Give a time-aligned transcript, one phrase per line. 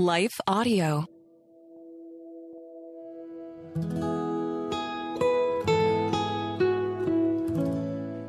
[0.00, 1.04] Life Audio.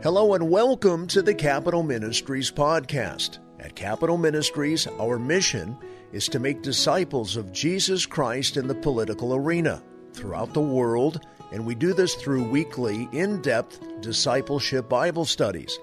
[0.04, 3.40] Hello and welcome to the Capital Ministries podcast.
[3.62, 5.78] At Capital Ministries, our mission
[6.12, 9.82] is to make disciples of Jesus Christ in the political arena
[10.12, 11.22] throughout the world,
[11.54, 15.80] and we do this through weekly, in depth discipleship Bible studies.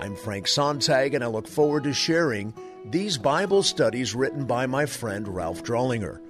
[0.00, 2.54] I'm Frank Sontag, and I look forward to sharing
[2.90, 6.20] these Bible studies written by my friend Ralph Drollinger.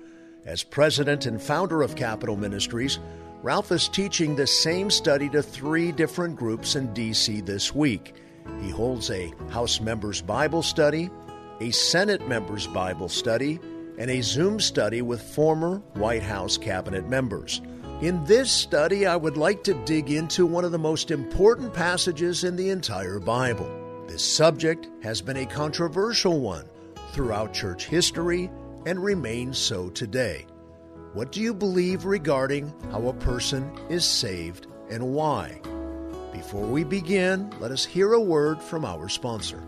[0.44, 2.98] As president and founder of Capital Ministries,
[3.42, 7.40] Ralph is teaching the same study to three different groups in D.C.
[7.40, 8.14] this week.
[8.60, 11.10] He holds a House Members Bible Study,
[11.60, 13.58] a Senate Members Bible Study,
[13.98, 17.60] and a Zoom study with former White House cabinet members.
[18.00, 22.44] In this study, I would like to dig into one of the most important passages
[22.44, 23.83] in the entire Bible.
[24.06, 26.66] This subject has been a controversial one
[27.12, 28.50] throughout church history
[28.86, 30.46] and remains so today.
[31.14, 35.60] What do you believe regarding how a person is saved and why?
[36.32, 39.62] Before we begin, let us hear a word from our sponsor.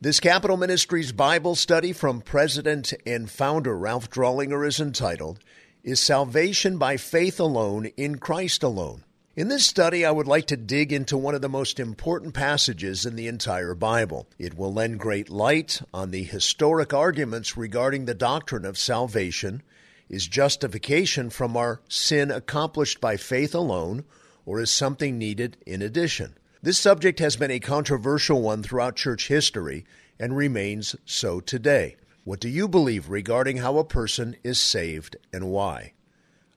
[0.00, 5.40] This Capital Ministries Bible study from President and founder Ralph Drollinger is entitled,
[5.84, 9.04] Is Salvation by Faith Alone in Christ Alone?
[9.34, 13.06] In this study, I would like to dig into one of the most important passages
[13.06, 14.26] in the entire Bible.
[14.38, 19.62] It will lend great light on the historic arguments regarding the doctrine of salvation.
[20.10, 24.04] Is justification from our sin accomplished by faith alone,
[24.44, 26.36] or is something needed in addition?
[26.60, 29.86] This subject has been a controversial one throughout church history
[30.20, 31.96] and remains so today.
[32.24, 35.94] What do you believe regarding how a person is saved and why?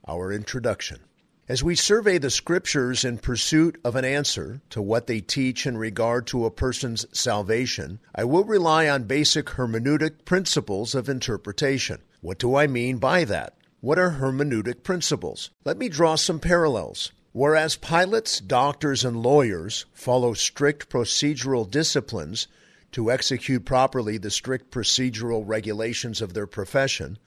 [0.06, 1.00] Our introduction.
[1.48, 5.78] As we survey the scriptures in pursuit of an answer to what they teach in
[5.78, 12.02] regard to a person's salvation, I will rely on basic hermeneutic principles of interpretation.
[12.22, 13.54] What do I mean by that?
[13.80, 15.52] What are hermeneutic principles?
[15.64, 17.12] Let me draw some parallels.
[17.32, 22.48] Whereas pilots, doctors, and lawyers follow strict procedural disciplines
[22.94, 27.20] to execute properly the strict procedural regulations of their profession,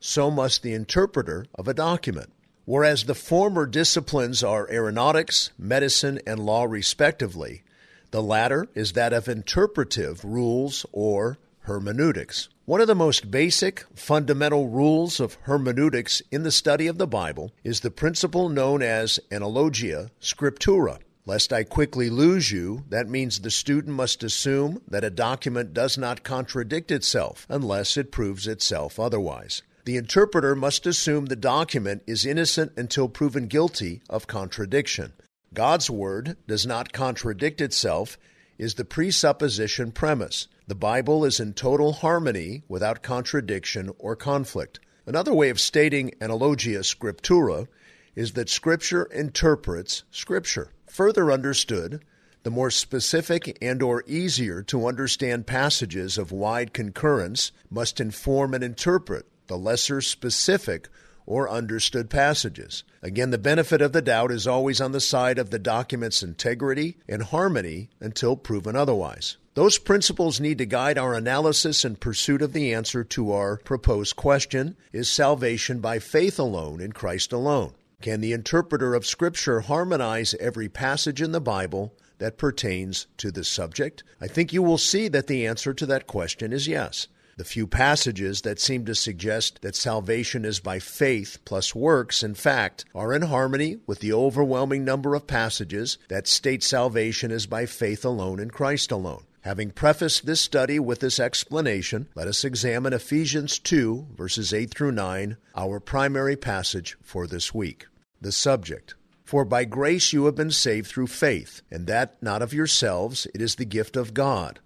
[0.00, 2.32] so must the interpreter of a document.
[2.70, 7.64] Whereas the former disciplines are aeronautics, medicine, and law, respectively,
[8.12, 12.48] the latter is that of interpretive rules or hermeneutics.
[12.66, 17.50] One of the most basic, fundamental rules of hermeneutics in the study of the Bible
[17.64, 21.00] is the principle known as analogia scriptura.
[21.26, 25.98] Lest I quickly lose you, that means the student must assume that a document does
[25.98, 29.62] not contradict itself unless it proves itself otherwise.
[29.90, 35.14] The interpreter must assume the document is innocent until proven guilty of contradiction.
[35.52, 38.16] God's word does not contradict itself,
[38.56, 40.46] is the presupposition premise.
[40.68, 44.78] The Bible is in total harmony without contradiction or conflict.
[45.06, 47.66] Another way of stating analogia scriptura
[48.14, 50.70] is that Scripture interprets Scripture.
[50.86, 52.04] Further understood,
[52.44, 58.62] the more specific and or easier to understand passages of wide concurrence must inform and
[58.62, 60.88] interpret the lesser specific
[61.26, 62.84] or understood passages.
[63.02, 66.98] Again, the benefit of the doubt is always on the side of the document's integrity
[67.08, 69.36] and harmony until proven otherwise.
[69.54, 74.14] Those principles need to guide our analysis in pursuit of the answer to our proposed
[74.14, 77.74] question Is salvation by faith alone in Christ alone?
[78.00, 83.44] Can the interpreter of Scripture harmonize every passage in the Bible that pertains to the
[83.44, 84.04] subject?
[84.20, 87.08] I think you will see that the answer to that question is yes.
[87.40, 92.34] The few passages that seem to suggest that salvation is by faith plus works, in
[92.34, 97.64] fact, are in harmony with the overwhelming number of passages that state salvation is by
[97.64, 99.22] faith alone in Christ alone.
[99.40, 104.92] Having prefaced this study with this explanation, let us examine Ephesians 2, verses 8 through
[104.92, 107.86] 9, our primary passage for this week.
[108.20, 112.52] The subject For by grace you have been saved through faith, and that not of
[112.52, 114.60] yourselves, it is the gift of God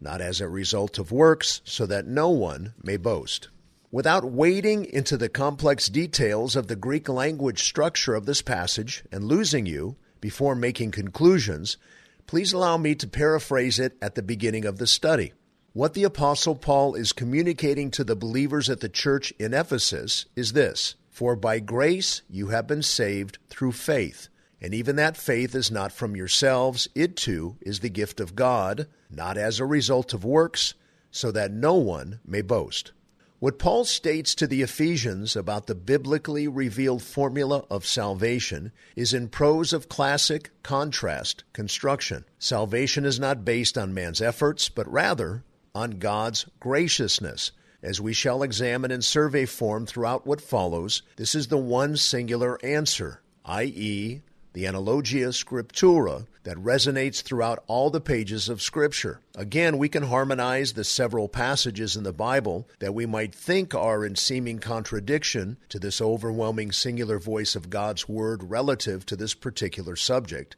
[0.00, 3.48] not as a result of works, so that no one may boast.
[3.90, 9.24] Without wading into the complex details of the Greek language structure of this passage and
[9.24, 11.78] losing you before making conclusions,
[12.26, 15.32] please allow me to paraphrase it at the beginning of the study.
[15.72, 20.52] What the Apostle Paul is communicating to the believers at the church in Ephesus is
[20.52, 24.28] this For by grace you have been saved through faith
[24.60, 28.88] and even that faith is not from yourselves, it too is the gift of God,
[29.10, 30.74] not as a result of works,
[31.10, 32.92] so that no one may boast.
[33.40, 39.28] What Paul states to the Ephesians about the biblically revealed formula of salvation is in
[39.28, 42.24] prose of classic contrast construction.
[42.40, 47.52] Salvation is not based on man's efforts, but rather on God's graciousness.
[47.80, 52.58] As we shall examine in survey form throughout what follows, this is the one singular
[52.64, 54.22] answer, i.e.,
[54.58, 59.20] the analogia scriptura that resonates throughout all the pages of Scripture.
[59.36, 64.04] Again, we can harmonize the several passages in the Bible that we might think are
[64.04, 69.94] in seeming contradiction to this overwhelming singular voice of God's Word relative to this particular
[69.94, 70.56] subject.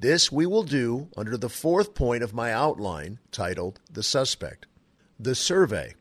[0.00, 4.66] This we will do under the fourth point of my outline titled The Suspect.
[5.20, 5.94] The Survey.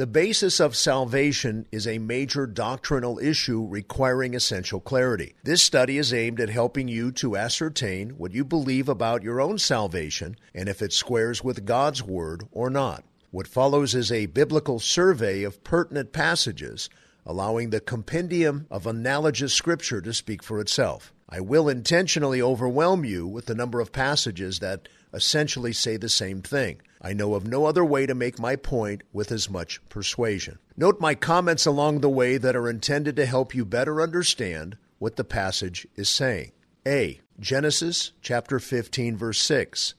[0.00, 5.34] The basis of salvation is a major doctrinal issue requiring essential clarity.
[5.44, 9.58] This study is aimed at helping you to ascertain what you believe about your own
[9.58, 13.04] salvation and if it squares with God's Word or not.
[13.30, 16.88] What follows is a biblical survey of pertinent passages,
[17.26, 21.12] allowing the compendium of analogous Scripture to speak for itself.
[21.28, 26.40] I will intentionally overwhelm you with the number of passages that essentially say the same
[26.40, 26.80] thing.
[27.00, 30.58] I know of no other way to make my point with as much persuasion.
[30.76, 35.16] Note my comments along the way that are intended to help you better understand what
[35.16, 36.52] the passage is saying.
[36.86, 37.20] A.
[37.38, 39.94] Genesis chapter 15 verse 6.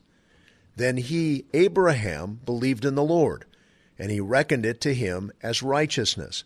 [0.75, 3.45] Then he, Abraham, believed in the Lord,
[3.97, 6.43] and he reckoned it to him as righteousness.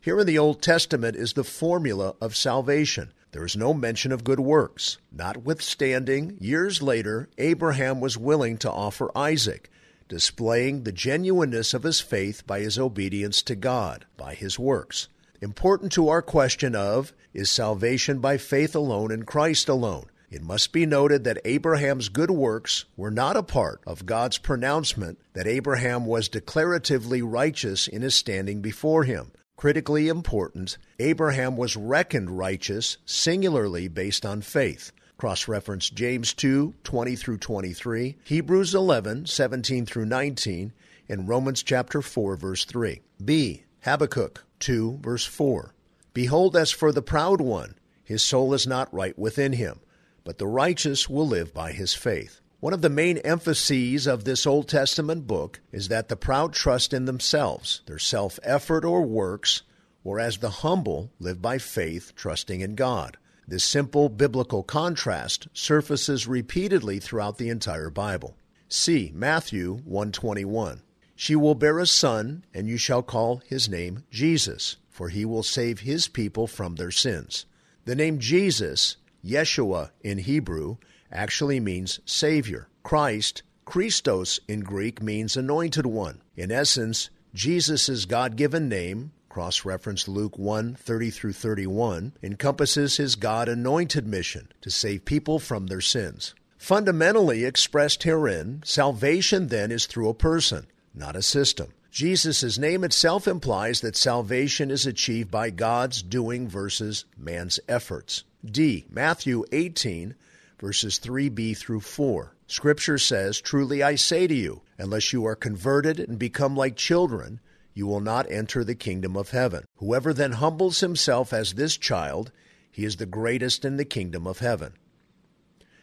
[0.00, 3.12] Here in the Old Testament is the formula of salvation.
[3.32, 4.98] There is no mention of good works.
[5.10, 9.70] Notwithstanding, years later, Abraham was willing to offer Isaac,
[10.14, 15.08] displaying the genuineness of his faith by his obedience to God, by his works.
[15.40, 20.04] Important to our question of, is salvation by faith alone in Christ alone?
[20.30, 25.18] It must be noted that Abraham's good works were not a part of God's pronouncement
[25.32, 29.32] that Abraham was declaratively righteous in his standing before him.
[29.56, 34.92] Critically important, Abraham was reckoned righteous singularly based on faith.
[35.16, 40.72] Cross reference James 2 20 through 23, Hebrews 11 17 through 19,
[41.08, 43.00] and Romans chapter 4, verse 3.
[43.24, 43.62] B.
[43.82, 45.72] Habakkuk 2, verse 4.
[46.14, 49.80] Behold, as for the proud one, his soul is not right within him,
[50.24, 52.40] but the righteous will live by his faith.
[52.60, 56.92] One of the main emphases of this Old Testament book is that the proud trust
[56.92, 59.62] in themselves, their self effort or works,
[60.02, 63.16] whereas the humble live by faith, trusting in God.
[63.46, 68.36] This simple biblical contrast surfaces repeatedly throughout the entire Bible.
[68.68, 70.82] See Matthew 121.
[71.14, 75.42] She will bear a son, and you shall call his name Jesus, for he will
[75.42, 77.46] save his people from their sins.
[77.84, 80.78] The name Jesus, Yeshua in Hebrew,
[81.12, 82.68] actually means Savior.
[82.82, 86.22] Christ, Christos in Greek, means anointed one.
[86.34, 93.16] In essence, Jesus' God given name, cross reference Luke 1 30 through 31, encompasses his
[93.16, 96.36] God anointed mission to save people from their sins.
[96.56, 101.72] Fundamentally expressed herein, salvation then is through a person, not a system.
[101.90, 108.22] Jesus' name itself implies that salvation is achieved by God's doing versus man's efforts.
[108.48, 108.86] D.
[108.88, 110.14] Matthew 18,
[110.60, 112.36] verses 3b through 4.
[112.46, 117.40] Scripture says, Truly I say to you, unless you are converted and become like children,
[117.74, 119.64] you will not enter the kingdom of heaven.
[119.76, 122.30] Whoever then humbles himself as this child,
[122.70, 124.74] he is the greatest in the kingdom of heaven.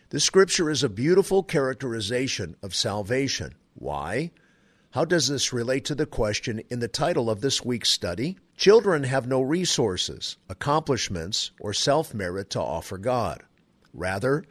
[0.09, 3.55] The scripture is a beautiful characterization of salvation.
[3.75, 4.31] Why?
[4.91, 8.38] How does this relate to the question in the title of this week's study?
[8.57, 13.43] Children have no resources, accomplishments, or self merit to offer God.
[13.93, 14.43] Rather,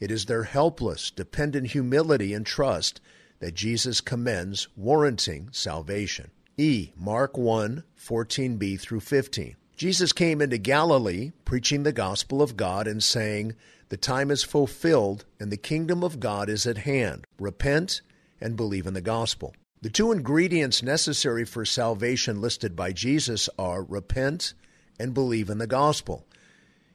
[0.00, 3.00] it is their helpless, dependent humility and trust
[3.40, 6.30] that Jesus commends, warranting salvation.
[6.58, 6.90] E.
[6.96, 9.56] Mark 1 14b through 15.
[9.76, 13.54] Jesus came into Galilee, preaching the gospel of God and saying,
[13.88, 17.26] The time is fulfilled, and the kingdom of God is at hand.
[17.38, 18.02] Repent
[18.40, 19.54] and believe in the gospel.
[19.80, 24.54] The two ingredients necessary for salvation listed by Jesus are repent
[25.00, 26.26] and believe in the gospel.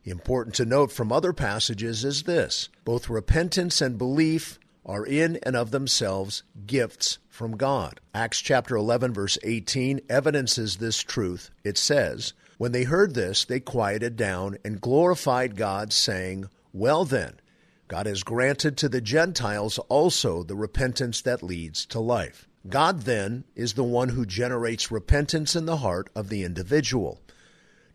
[0.03, 5.55] Important to note from other passages is this both repentance and belief are in and
[5.55, 7.99] of themselves gifts from God.
[8.15, 11.51] Acts chapter 11 verse 18 evidences this truth.
[11.63, 17.33] It says, "When they heard this, they quieted down and glorified God, saying, Well then,
[17.87, 23.45] God has granted to the Gentiles also the repentance that leads to life." God then
[23.55, 27.21] is the one who generates repentance in the heart of the individual.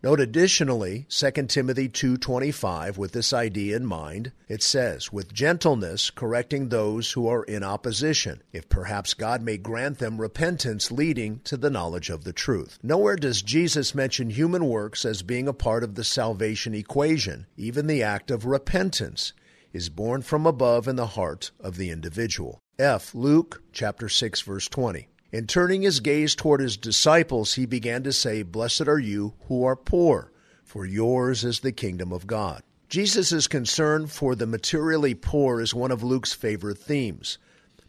[0.05, 4.33] Note additionally 2 Timothy 2:25 with this idea in mind.
[4.49, 9.99] It says, "With gentleness correcting those who are in opposition, if perhaps God may grant
[9.99, 15.05] them repentance leading to the knowledge of the truth." Nowhere does Jesus mention human works
[15.05, 17.47] as being a part of the salvation equation.
[17.57, 19.33] Even the act of repentance
[19.73, 22.59] is born from above in the heart of the individual.
[22.77, 23.15] F.
[23.15, 25.07] Luke chapter 6 verse 20.
[25.33, 29.65] And turning his gaze toward his disciples, he began to say, Blessed are you who
[29.65, 30.31] are poor,
[30.63, 32.63] for yours is the kingdom of God.
[32.91, 37.39] Jesus' concern for the materially poor is one of Luke's favorite themes.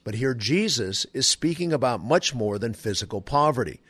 [0.05, 3.81] But here Jesus is speaking about much more than physical poverty.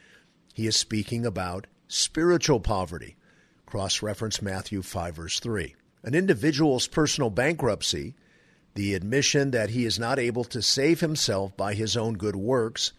[0.55, 3.15] He is speaking about spiritual poverty.
[3.67, 5.75] Cross reference Matthew 5, verse 3.
[6.03, 8.15] An individual's personal bankruptcy,
[8.73, 12.93] the admission that he is not able to save himself by his own good works,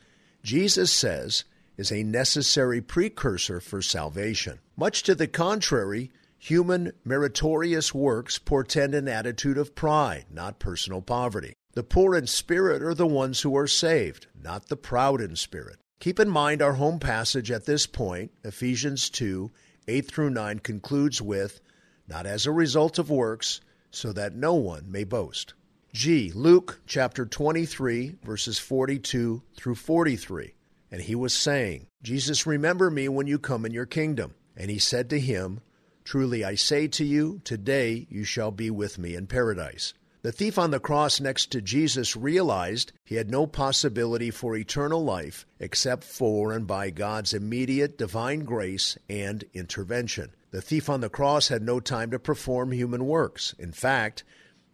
[0.44, 1.44] Jesus says,
[1.78, 4.60] is a necessary precursor for salvation.
[4.76, 11.54] Much to the contrary, human meritorious works portend an attitude of pride, not personal poverty.
[11.72, 15.78] The poor in spirit are the ones who are saved, not the proud in spirit.
[15.98, 19.50] Keep in mind our home passage at this point, Ephesians 2
[19.88, 21.62] 8 through 9, concludes with,
[22.06, 25.54] Not as a result of works, so that no one may boast.
[25.94, 26.32] G.
[26.34, 30.52] Luke chapter 23, verses 42 through 43.
[30.90, 34.34] And he was saying, Jesus, remember me when you come in your kingdom.
[34.56, 35.60] And he said to him,
[36.02, 39.94] Truly I say to you, today you shall be with me in paradise.
[40.22, 45.04] The thief on the cross next to Jesus realized he had no possibility for eternal
[45.04, 50.32] life except for and by God's immediate divine grace and intervention.
[50.50, 53.54] The thief on the cross had no time to perform human works.
[53.60, 54.24] In fact,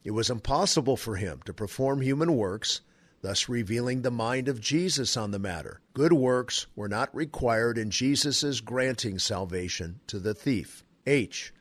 [0.05, 2.81] it was impossible for him to perform human works,
[3.23, 5.81] thus revealing the mind of Jesus on the matter.
[5.95, 10.85] Good works were not required in Jesus' granting salvation to the thief.
[11.07, 11.53] H.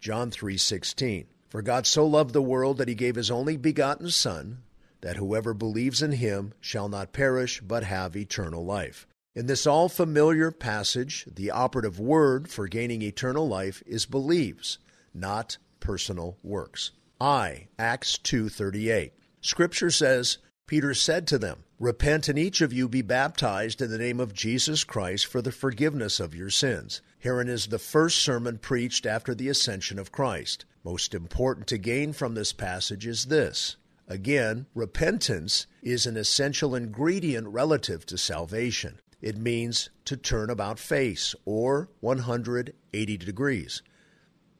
[0.00, 4.62] John 3:16 for God so loved the world that he gave his only begotten Son,
[5.00, 9.06] that whoever believes in him shall not perish but have eternal life.
[9.34, 14.78] In this all familiar passage, the operative word for gaining eternal life is believes,
[15.14, 16.90] not personal works.
[17.20, 19.12] I, Acts 2:38.
[19.40, 23.98] Scripture says, Peter said to them, Repent and each of you be baptized in the
[23.98, 27.00] name of Jesus Christ for the forgiveness of your sins.
[27.18, 30.64] Herein is the first sermon preached after the ascension of Christ.
[30.84, 33.76] Most important to gain from this passage is this.
[34.08, 39.00] Again, repentance is an essential ingredient relative to salvation.
[39.20, 43.82] It means to turn about face or 180 degrees.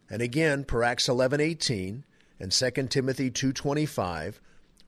[0.09, 2.05] And again, per Acts 11:18
[2.39, 4.41] and 2 Timothy 2:25,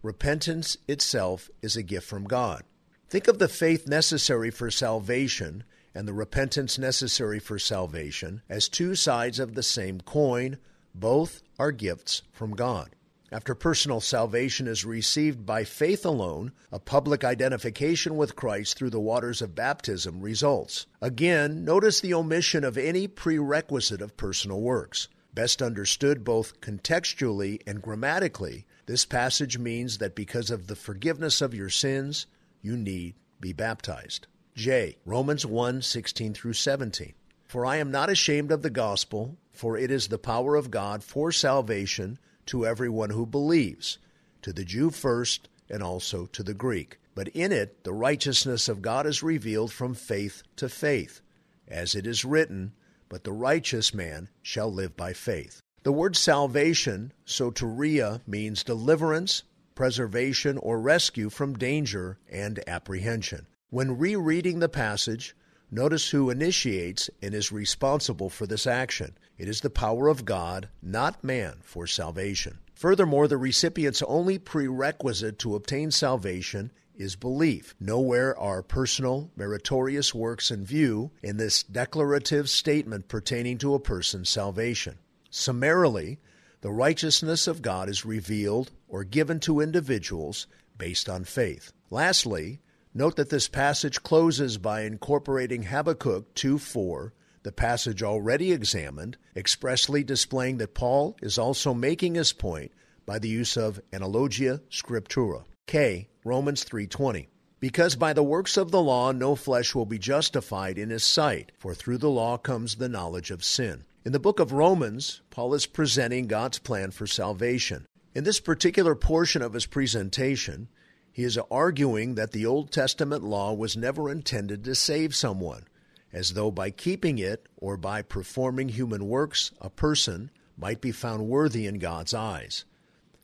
[0.02, 2.64] repentance itself is a gift from God.
[3.08, 5.64] Think of the faith necessary for salvation
[5.94, 10.58] and the repentance necessary for salvation as two sides of the same coin
[10.94, 12.94] both are gifts from God.
[13.30, 19.00] After personal salvation is received by faith alone, a public identification with Christ through the
[19.00, 20.86] waters of baptism results.
[21.02, 25.08] Again, notice the omission of any prerequisite of personal works.
[25.38, 31.54] Best understood both contextually and grammatically, this passage means that because of the forgiveness of
[31.54, 32.26] your sins,
[32.60, 34.26] you need be baptized.
[34.56, 34.96] J.
[35.04, 37.14] Romans 1 16 through 17.
[37.46, 41.04] For I am not ashamed of the gospel, for it is the power of God
[41.04, 43.98] for salvation to everyone who believes,
[44.42, 46.98] to the Jew first, and also to the Greek.
[47.14, 51.20] But in it the righteousness of God is revealed from faith to faith,
[51.68, 52.72] as it is written,
[53.08, 55.60] But the righteous man shall live by faith.
[55.82, 59.42] The word salvation, soteria, means deliverance,
[59.74, 63.46] preservation, or rescue from danger and apprehension.
[63.70, 65.34] When rereading the passage,
[65.70, 69.18] Notice who initiates and is responsible for this action.
[69.36, 72.58] It is the power of God, not man, for salvation.
[72.72, 77.74] Furthermore, the recipient's only prerequisite to obtain salvation is belief.
[77.80, 84.28] Nowhere are personal, meritorious works in view in this declarative statement pertaining to a person's
[84.28, 84.98] salvation.
[85.30, 86.18] Summarily,
[86.60, 91.72] the righteousness of God is revealed or given to individuals based on faith.
[91.90, 92.60] Lastly,
[92.98, 97.12] Note that this passage closes by incorporating Habakkuk 2 4,
[97.44, 102.72] the passage already examined, expressly displaying that Paul is also making his point
[103.06, 105.44] by the use of analogia scriptura.
[105.66, 106.08] K.
[106.28, 107.28] Romans 3:20.
[107.58, 111.52] Because by the works of the law no flesh will be justified in his sight,
[111.58, 113.84] for through the law comes the knowledge of sin.
[114.04, 117.86] In the book of Romans, Paul is presenting God's plan for salvation.
[118.14, 120.68] In this particular portion of his presentation,
[121.10, 125.64] he is arguing that the Old Testament law was never intended to save someone,
[126.12, 131.26] as though by keeping it or by performing human works a person might be found
[131.28, 132.64] worthy in God's eyes.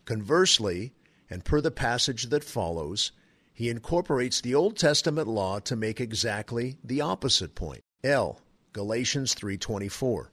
[0.07, 0.93] Conversely,
[1.35, 3.11] and per the passage that follows,
[3.53, 7.81] he incorporates the Old Testament law to make exactly the opposite point.
[8.05, 8.41] L.
[8.73, 10.31] Galatians 3:24.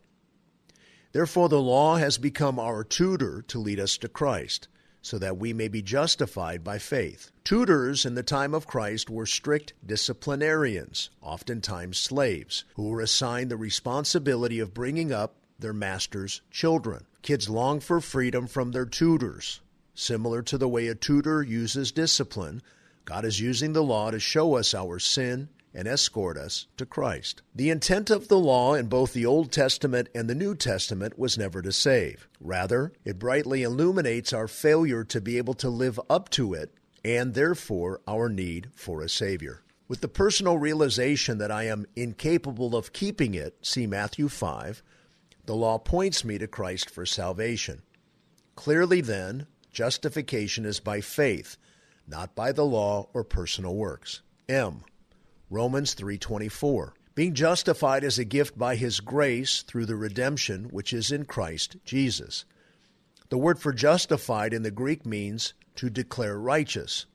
[1.12, 4.68] Therefore the law has become our tutor to lead us to Christ
[5.02, 7.32] so that we may be justified by faith.
[7.44, 13.58] Tutors in the time of Christ were strict disciplinarians, oftentimes slaves, who were assigned the
[13.58, 17.08] responsibility of bringing up their master's children.
[17.24, 19.62] Kids long for freedom from their tutors.
[19.94, 22.62] Similar to the way a tutor uses discipline,
[23.06, 27.42] God is using the law to show us our sin and escort us to Christ.
[27.56, 31.38] The intent of the law in both the Old Testament and the New Testament was
[31.38, 32.28] never to save.
[32.40, 37.34] Rather, it brightly illuminates our failure to be able to live up to it and
[37.34, 39.64] therefore our need for a Savior.
[39.88, 44.84] With the personal realization that I am incapable of keeping it, see Matthew 5,
[45.46, 47.82] the law points me to Christ for salvation.
[48.56, 51.58] Clearly, then, justification is by faith,
[52.08, 54.22] not by the law or personal works.
[54.50, 54.84] M.
[55.50, 56.94] Romans 3:24.
[57.14, 61.78] Being justified as a gift by his grace through the redemption which is in Christ
[61.84, 62.46] Jesus.
[63.30, 67.06] The word for justified in the Greek means to declare righteous.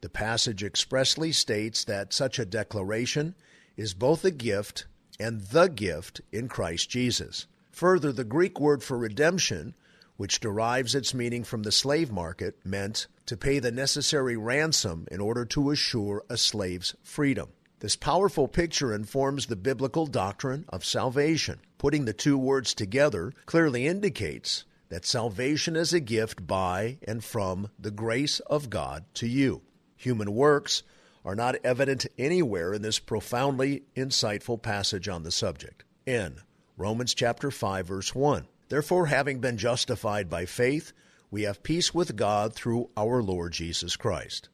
[0.00, 3.34] The passage expressly states that such a declaration
[3.76, 4.86] is both a gift
[5.18, 7.46] and the gift in Christ Jesus.
[7.70, 9.74] Further, the Greek word for redemption,
[10.20, 15.18] which derives its meaning from the slave market, meant to pay the necessary ransom in
[15.18, 17.48] order to assure a slave's freedom.
[17.78, 21.58] This powerful picture informs the biblical doctrine of salvation.
[21.78, 27.70] Putting the two words together clearly indicates that salvation is a gift by and from
[27.78, 29.62] the grace of God to you.
[29.96, 30.82] Human works
[31.24, 35.82] are not evident anywhere in this profoundly insightful passage on the subject.
[36.04, 36.42] In
[36.76, 38.46] Romans chapter 5 verse 1.
[38.70, 40.92] Therefore having been justified by faith,
[41.28, 44.48] we have peace with God through our Lord Jesus Christ.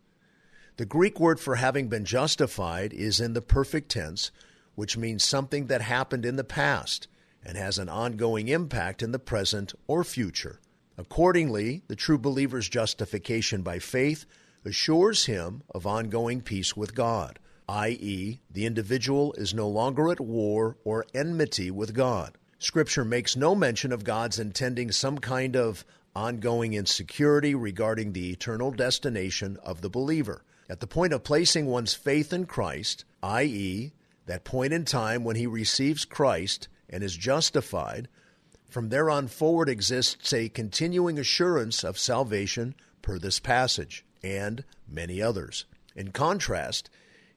[0.78, 4.30] The Greek word for having been justified is in the perfect tense,
[4.75, 7.08] which means something that happened in the past
[7.44, 10.61] and has an ongoing impact in the present or future.
[10.96, 14.25] Accordingly, the true believer's justification by faith
[14.64, 20.79] assures him of ongoing peace with God, i.e., the individual is no longer at war
[20.85, 22.38] or enmity with God.
[22.59, 28.71] Scripture makes no mention of God's intending some kind of ongoing insecurity regarding the eternal
[28.71, 30.42] destination of the believer.
[30.69, 33.92] At the point of placing one's faith in Christ, i.e.,
[34.25, 38.09] that point in time when he receives Christ and is justified,
[38.69, 45.21] from there on forward exists a continuing assurance of salvation per this passage and many
[45.21, 45.66] others.
[45.95, 46.88] In contrast,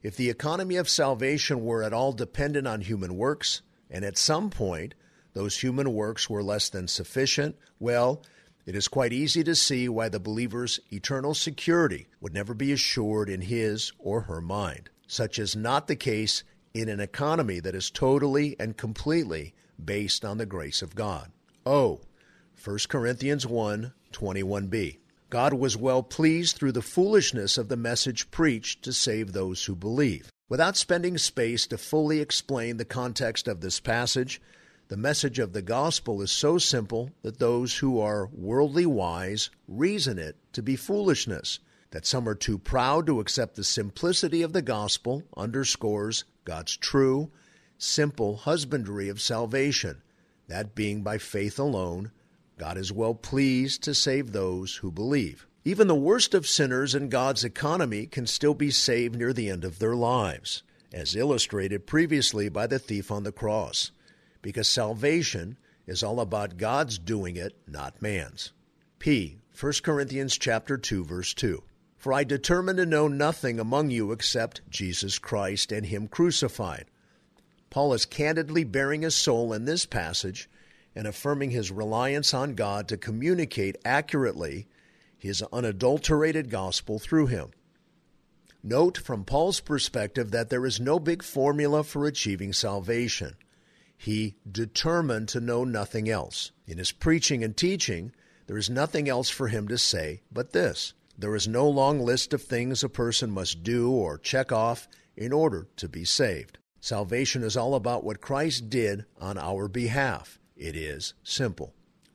[0.02, 4.50] if the economy of salvation were at all dependent on human works, and at some
[4.50, 4.94] point
[5.32, 8.22] those human works were less than sufficient, well,
[8.66, 13.28] it is quite easy to see why the believer's eternal security would never be assured
[13.28, 14.90] in his or her mind.
[15.06, 20.38] Such is not the case in an economy that is totally and completely based on
[20.38, 21.32] the grace of God.
[21.66, 22.00] Oh,
[22.62, 24.98] 1 Corinthians 1 21b.
[25.30, 29.76] God was well pleased through the foolishness of the message preached to save those who
[29.76, 30.30] believe.
[30.48, 34.40] Without spending space to fully explain the context of this passage,
[34.90, 40.18] the message of the gospel is so simple that those who are worldly wise reason
[40.18, 41.60] it to be foolishness.
[41.92, 47.30] That some are too proud to accept the simplicity of the gospel underscores God's true,
[47.78, 50.02] simple husbandry of salvation,
[50.48, 52.10] that being by faith alone,
[52.58, 55.46] God is well pleased to save those who believe.
[55.64, 59.64] Even the worst of sinners in God's economy can still be saved near the end
[59.64, 63.92] of their lives, as illustrated previously by the thief on the cross
[64.42, 68.52] because salvation is all about God's doing it, not man's.
[68.98, 69.38] P.
[69.58, 71.62] 1 Corinthians chapter 2 verse 2.
[71.96, 76.86] For I determined to know nothing among you except Jesus Christ and him crucified.
[77.68, 80.48] Paul is candidly baring his soul in this passage
[80.94, 84.66] and affirming his reliance on God to communicate accurately
[85.18, 87.50] his unadulterated gospel through him.
[88.62, 93.36] Note from Paul's perspective that there is no big formula for achieving salvation
[94.00, 96.52] he determined to know nothing else.
[96.66, 98.12] In his preaching and teaching,
[98.46, 100.94] there is nothing else for him to say but this.
[101.18, 105.34] There is no long list of things a person must do or check off in
[105.34, 106.56] order to be saved.
[106.80, 110.38] Salvation is all about what Christ did on our behalf.
[110.56, 111.74] It is simple.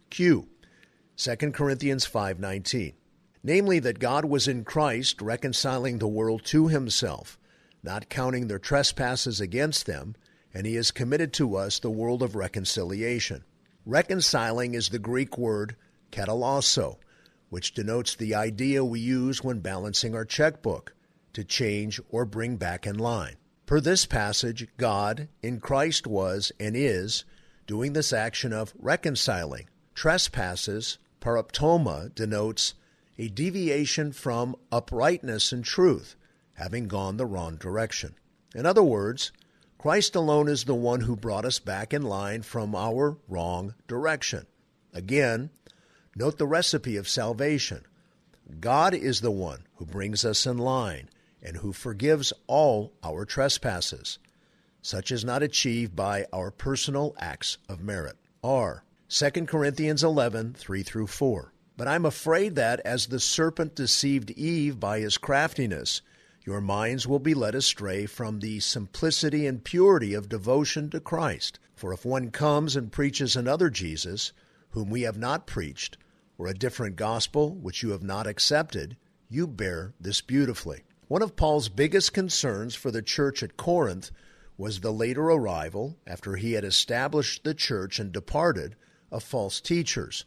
[0.09, 0.47] Q.
[1.17, 2.95] 2 Corinthians 5:19.
[3.43, 7.37] Namely that God was in Christ reconciling the world to himself,
[7.83, 10.15] not counting their trespasses against them,
[10.55, 13.43] and he has committed to us the world of reconciliation.
[13.85, 15.75] Reconciling is the Greek word
[16.13, 16.95] katalasso,
[17.49, 20.95] which denotes the idea we use when balancing our checkbook
[21.33, 23.35] to change or bring back in line.
[23.65, 27.25] Per this passage, God in Christ was and is
[27.67, 29.67] doing this action of reconciling.
[29.93, 32.75] Trespasses, paraptoma, denotes
[33.17, 36.15] a deviation from uprightness and truth,
[36.53, 38.15] having gone the wrong direction.
[38.53, 39.33] In other words,
[39.85, 44.47] Christ alone is the one who brought us back in line from our wrong direction.
[44.95, 45.51] Again,
[46.15, 47.85] note the recipe of salvation.
[48.59, 51.07] God is the one who brings us in line
[51.39, 54.17] and who forgives all our trespasses.
[54.81, 58.15] Such is not achieved by our personal acts of merit.
[58.43, 58.83] R.
[59.09, 61.53] 2 Corinthians 11, 3 through 4.
[61.77, 66.01] But I'm afraid that as the serpent deceived Eve by his craftiness,
[66.45, 71.59] your minds will be led astray from the simplicity and purity of devotion to Christ.
[71.75, 74.31] For if one comes and preaches another Jesus,
[74.69, 75.97] whom we have not preached,
[76.37, 78.95] or a different gospel which you have not accepted,
[79.27, 80.83] you bear this beautifully.
[81.07, 84.11] One of Paul's biggest concerns for the church at Corinth
[84.57, 88.75] was the later arrival, after he had established the church and departed,
[89.11, 90.25] of false teachers,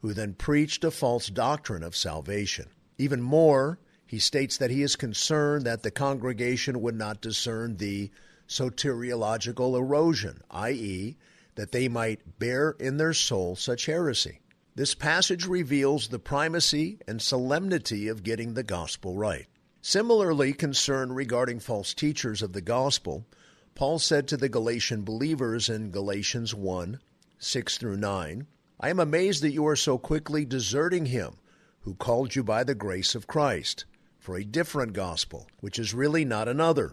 [0.00, 2.66] who then preached a false doctrine of salvation.
[2.98, 8.10] Even more, he states that he is concerned that the congregation would not discern the
[8.48, 11.16] soteriological erosion, i.e.,
[11.56, 14.40] that they might bear in their soul such heresy.
[14.76, 19.46] This passage reveals the primacy and solemnity of getting the gospel right.
[19.82, 23.26] Similarly concerned regarding false teachers of the gospel,
[23.74, 27.00] Paul said to the Galatian believers in Galatians 1
[27.38, 28.46] 6 through 9,
[28.78, 31.38] I am amazed that you are so quickly deserting him
[31.80, 33.84] who called you by the grace of Christ
[34.26, 36.92] for a different gospel, which is really not another.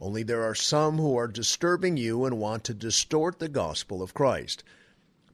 [0.00, 4.14] Only there are some who are disturbing you and want to distort the gospel of
[4.14, 4.64] Christ.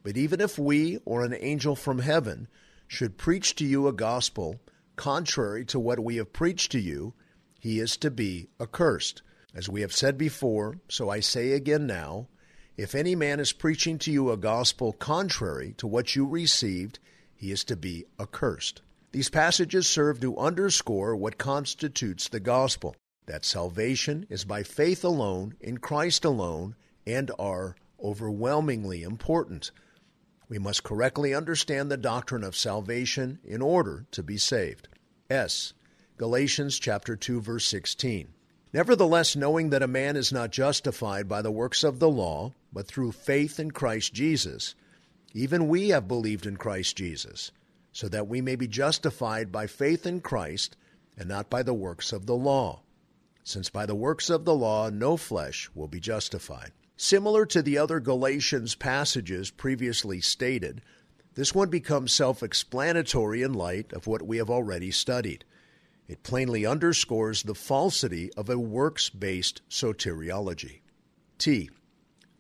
[0.02, 2.48] But even if we or an angel from heaven
[2.88, 4.58] should preach to you a gospel
[4.96, 7.14] contrary to what we have preached to you,
[7.60, 9.22] he is to be accursed.
[9.54, 12.26] As we have said before, so I say again now
[12.76, 16.98] if any man is preaching to you a gospel contrary to what you received,
[17.36, 18.82] he is to be accursed.
[19.16, 25.54] These passages serve to underscore what constitutes the gospel that salvation is by faith alone,
[25.58, 26.76] in Christ alone,
[27.06, 29.70] and are overwhelmingly important.
[30.50, 34.86] We must correctly understand the doctrine of salvation in order to be saved.
[35.30, 35.72] S.
[36.18, 38.34] Galatians chapter 2 verse 16.
[38.74, 42.86] Nevertheless, knowing that a man is not justified by the works of the law, but
[42.86, 44.74] through faith in Christ Jesus,
[45.32, 47.50] even we have believed in Christ Jesus
[47.96, 50.76] so that we may be justified by faith in Christ
[51.16, 52.82] and not by the works of the law,
[53.42, 56.72] since by the works of the law no flesh will be justified.
[56.98, 60.82] Similar to the other Galatians passages previously stated,
[61.36, 65.46] this one becomes self explanatory in light of what we have already studied.
[66.06, 70.80] It plainly underscores the falsity of a works based soteriology.
[71.38, 71.70] T.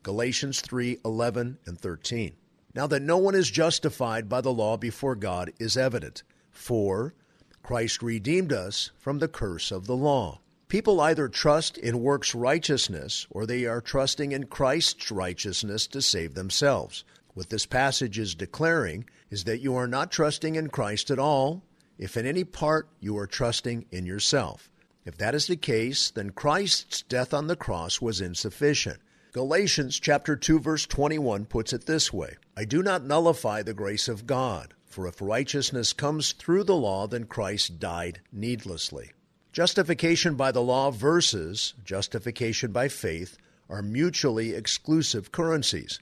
[0.02, 2.36] Galatians 3 11 and 13.
[2.76, 6.22] Now that no one is justified by the law before God is evident.
[6.50, 7.14] For
[7.62, 10.40] Christ redeemed us from the curse of the law.
[10.68, 16.34] People either trust in works righteousness or they are trusting in Christ's righteousness to save
[16.34, 17.02] themselves.
[17.32, 21.62] What this passage is declaring is that you are not trusting in Christ at all,
[21.96, 24.68] if in any part you are trusting in yourself.
[25.06, 29.00] If that is the case, then Christ's death on the cross was insufficient.
[29.36, 34.08] Galatians chapter 2 verse 21 puts it this way: I do not nullify the grace
[34.08, 39.12] of God, for if righteousness comes through the law, then Christ died needlessly.
[39.52, 43.36] Justification by the law versus justification by faith
[43.68, 46.00] are mutually exclusive currencies.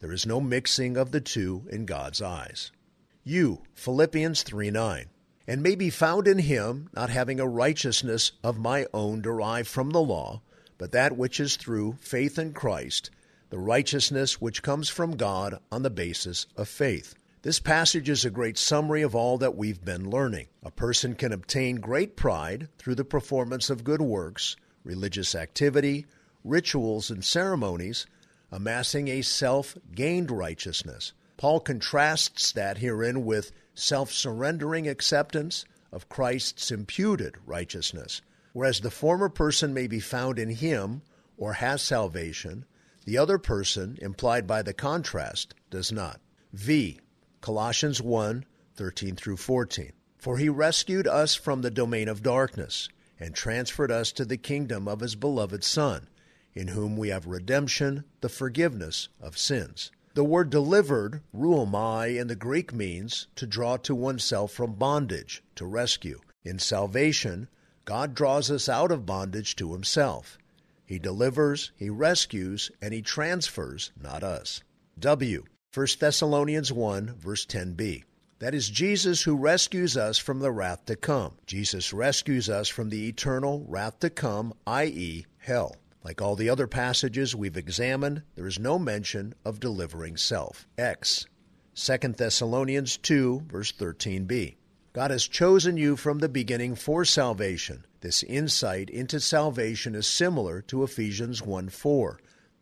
[0.00, 2.72] There is no mixing of the two in God's eyes.
[3.22, 5.06] U, Philippians 3 9,
[5.46, 9.90] and may be found in him, not having a righteousness of my own derived from
[9.90, 10.42] the law
[10.82, 13.08] but that which is through faith in Christ,
[13.50, 17.14] the righteousness which comes from God on the basis of faith.
[17.42, 20.48] This passage is a great summary of all that we've been learning.
[20.60, 26.04] A person can obtain great pride through the performance of good works, religious activity,
[26.42, 28.08] rituals, and ceremonies,
[28.50, 31.12] amassing a self gained righteousness.
[31.36, 38.20] Paul contrasts that herein with self surrendering acceptance of Christ's imputed righteousness.
[38.52, 41.02] Whereas the former person may be found in him
[41.36, 42.66] or has salvation,
[43.04, 46.20] the other person, implied by the contrast, does not.
[46.52, 47.00] V.
[47.40, 49.92] Colossians 1 13 through 14.
[50.18, 52.88] For he rescued us from the domain of darkness
[53.18, 56.08] and transferred us to the kingdom of his beloved Son,
[56.54, 59.90] in whom we have redemption, the forgiveness of sins.
[60.14, 65.64] The word delivered, ruomai, in the Greek means to draw to oneself from bondage, to
[65.64, 66.20] rescue.
[66.44, 67.48] In salvation,
[67.84, 70.38] God draws us out of bondage to himself.
[70.84, 74.62] He delivers, he rescues, and he transfers, not us.
[74.98, 75.44] W.
[75.74, 78.04] 1 Thessalonians 1, verse 10b.
[78.40, 81.38] That is Jesus who rescues us from the wrath to come.
[81.46, 85.76] Jesus rescues us from the eternal wrath to come, i.e., hell.
[86.04, 90.66] Like all the other passages we've examined, there is no mention of delivering self.
[90.76, 91.26] X.
[91.74, 94.56] 2 Thessalonians 2, verse 13b.
[94.94, 97.86] God has chosen you from the beginning for salvation.
[98.02, 102.20] This insight into salvation is similar to Ephesians 1 4,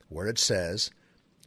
[0.09, 0.93] where it says,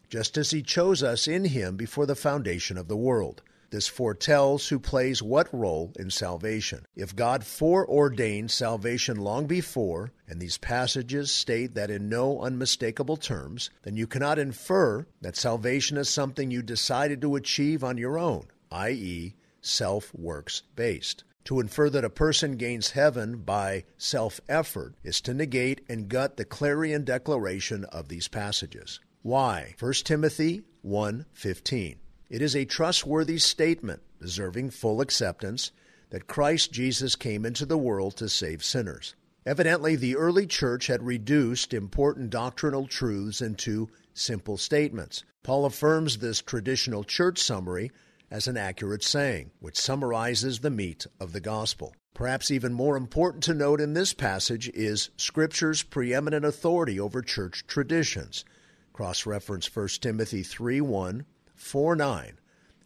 [0.10, 3.41] Just as He chose us in Him before the foundation of the world.
[3.69, 6.86] This foretells who plays what role in salvation.
[6.98, 13.69] If God foreordained salvation long before, and these passages state that in no unmistakable terms,
[13.84, 18.48] then you cannot infer that salvation is something you decided to achieve on your own,
[18.69, 21.23] i.e., self works based.
[21.45, 26.38] To infer that a person gains heaven by self effort is to negate and gut
[26.38, 28.99] the clarion declaration of these passages.
[29.23, 29.76] Y?
[29.80, 31.97] 1 Timothy 1:15.
[32.30, 35.71] It is a trustworthy statement, deserving full acceptance,
[36.10, 39.15] that Christ Jesus came into the world to save sinners.
[39.45, 45.26] Evidently, the early church had reduced important doctrinal truths into simple statements.
[45.43, 47.91] Paul affirms this traditional church summary
[48.34, 51.96] as an accurate saying, which summarizes the meat of the gospel.
[52.15, 57.63] Perhaps even more important to note in this passage is Scripture's preeminent authority over church
[57.67, 58.43] traditions.
[58.91, 62.39] Cross reference 1 Timothy 3 1, 4 9,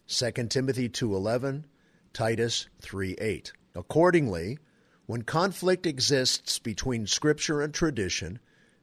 [0.06, 1.66] 2 Timothy 2 11,
[2.12, 3.54] Titus 3 8.
[3.74, 4.60] Accordingly,
[5.06, 8.40] when conflict exists between Scripture and tradition,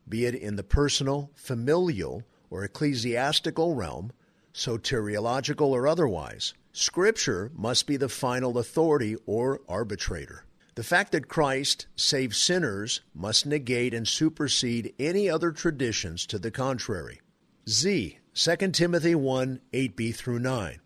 [0.09, 4.13] be it in the personal, familial, or ecclesiastical realm,
[4.55, 10.45] soteriological or otherwise, Scripture must be the final authority or arbitrator.
[10.77, 16.51] The fact that Christ saves sinners must negate and supersede any other traditions to the
[16.51, 17.21] contrary.
[17.69, 18.19] Z.
[18.35, 20.81] 2 Timothy 1 8b through 9.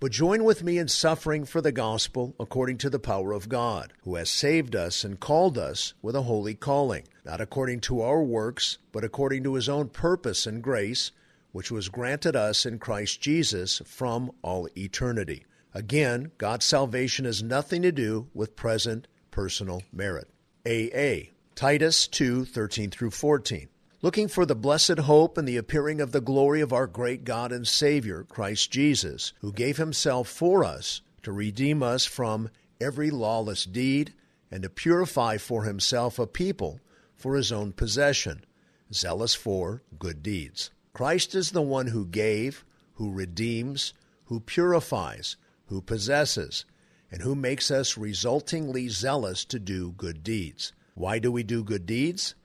[0.00, 3.92] But join with me in suffering for the gospel according to the power of God,
[4.02, 8.22] who has saved us and called us with a holy calling, not according to our
[8.22, 11.12] works, but according to his own purpose and grace
[11.54, 15.46] which was granted us in Christ Jesus from all eternity.
[15.72, 20.28] Again, God's salvation has nothing to do with present personal merit.
[20.66, 23.68] AA, Titus 2:13 through 14.
[24.02, 27.52] Looking for the blessed hope and the appearing of the glory of our great God
[27.52, 33.64] and Savior, Christ Jesus, who gave himself for us to redeem us from every lawless
[33.64, 34.12] deed
[34.50, 36.80] and to purify for himself a people
[37.14, 38.44] for his own possession,
[38.92, 40.70] zealous for good deeds.
[40.94, 43.94] Christ is the one who gave, who redeems,
[44.26, 46.64] who purifies, who possesses,
[47.10, 50.72] and who makes us resultingly zealous to do good deeds.
[50.94, 52.36] Why do we do good deeds?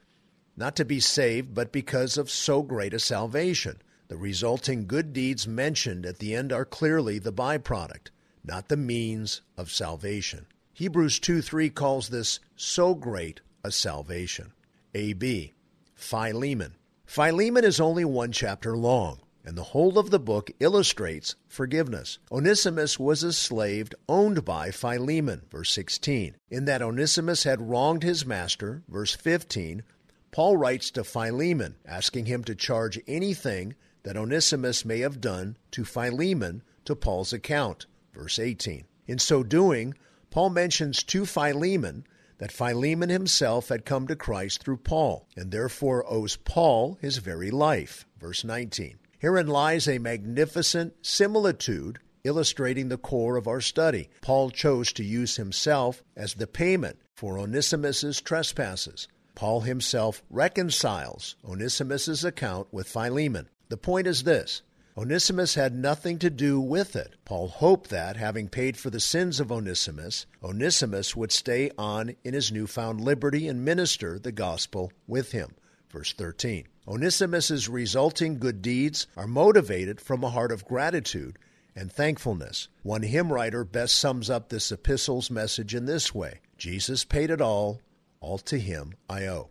[0.57, 3.83] Not to be saved, but because of so great a salvation.
[4.07, 8.09] The resulting good deeds mentioned at the end are clearly the byproduct,
[8.43, 10.47] not the means of salvation.
[10.73, 14.53] Hebrews 2 3 calls this so great a salvation.
[14.95, 15.53] A.B.
[15.93, 16.73] Philemon.
[17.09, 22.19] Philemon is only one chapter long, and the whole of the book illustrates forgiveness.
[22.31, 26.35] Onesimus was a slave owned by Philemon, verse 16.
[26.51, 29.81] In that Onesimus had wronged his master, verse 15,
[30.29, 35.85] Paul writes to Philemon, asking him to charge anything that Onesimus may have done to
[35.85, 38.85] Philemon to Paul's account, verse 18.
[39.07, 39.95] In so doing,
[40.29, 42.05] Paul mentions to Philemon
[42.39, 47.51] that Philemon himself had come to Christ through Paul, and therefore owes Paul his very
[47.51, 48.05] life.
[48.19, 48.99] Verse 19.
[49.19, 54.09] Herein lies a magnificent similitude illustrating the core of our study.
[54.21, 59.07] Paul chose to use himself as the payment for Onesimus's trespasses.
[59.35, 63.47] Paul himself reconciles Onesimus's account with Philemon.
[63.69, 64.63] The point is this
[64.99, 67.15] Onesimus had nothing to do with it.
[67.23, 72.33] Paul hoped that, having paid for the sins of Onesimus, Onesimus would stay on in
[72.33, 75.55] his newfound liberty and minister the gospel with him.
[75.89, 76.67] Verse 13.
[76.85, 81.39] Onesimus's resulting good deeds are motivated from a heart of gratitude
[81.77, 82.67] and thankfulness.
[82.83, 87.39] One hymn writer best sums up this epistle's message in this way Jesus paid it
[87.39, 87.79] all,
[88.19, 89.47] all to him I owe.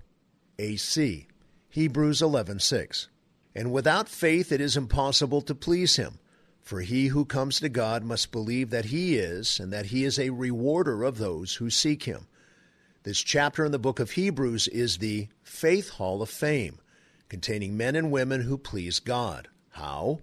[0.59, 1.27] AC.
[1.71, 3.09] Hebrews 11:6.
[3.55, 6.19] And without faith it is impossible to please him.
[6.61, 10.19] For he who comes to God must believe that he is, and that he is
[10.19, 12.27] a rewarder of those who seek him.
[13.05, 16.79] This chapter in the book of Hebrews is the Faith Hall of Fame,
[17.31, 19.49] containing men and women who please God.
[19.71, 20.21] How?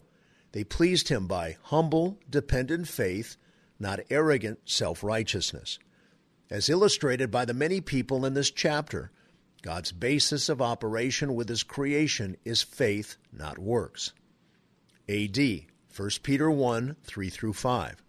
[0.51, 3.37] They pleased him by humble, dependent faith,
[3.79, 5.79] not arrogant self righteousness.
[6.51, 9.11] As illustrated by the many people in this chapter,
[9.65, 14.13] God's basis of operation with his creation is faith, not works.
[15.09, 15.39] AD
[15.97, 18.03] 1 Peter 1 3 through 5.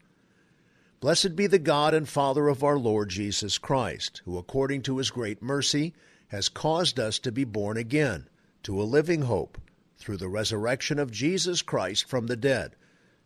[1.00, 5.10] Blessed be the God and Father of our Lord Jesus Christ, who according to his
[5.10, 5.94] great mercy
[6.28, 8.28] has caused us to be born again
[8.64, 9.56] to a living hope
[9.96, 12.76] through the resurrection of Jesus Christ from the dead,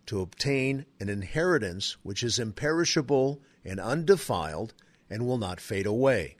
[0.06, 4.72] to obtain an inheritance which is imperishable and undefiled
[5.10, 6.36] and will not fade away,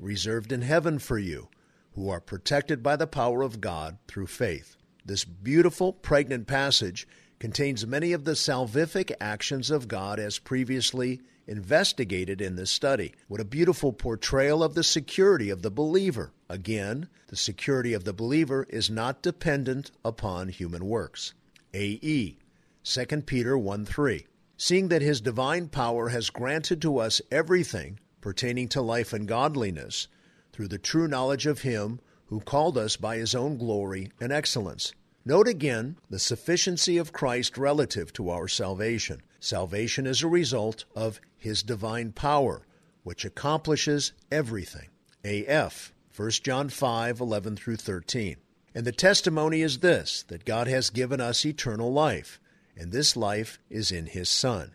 [0.00, 1.48] reserved in heaven for you,
[1.92, 4.76] who are protected by the power of God through faith.
[5.04, 7.06] This beautiful, pregnant passage
[7.38, 13.12] contains many of the salvific actions of God as previously investigated in this study.
[13.26, 16.32] What a beautiful portrayal of the security of the believer.
[16.48, 21.34] Again, the security of the believer is not dependent upon human works.
[21.74, 22.38] AE
[22.84, 24.26] 2 Peter 1 3.
[24.56, 30.08] Seeing that his divine power has granted to us everything pertaining to life and godliness,
[30.52, 34.92] through the true knowledge of him who called us by his own glory and excellence.
[35.24, 39.20] Note again the sufficiency of Christ relative to our salvation.
[39.38, 42.66] Salvation is a result of his divine power,
[43.02, 44.88] which accomplishes everything.
[45.24, 48.36] AF 1 John 5 11 through 13.
[48.74, 52.40] And the testimony is this that God has given us eternal life,
[52.76, 54.74] and this life is in his Son.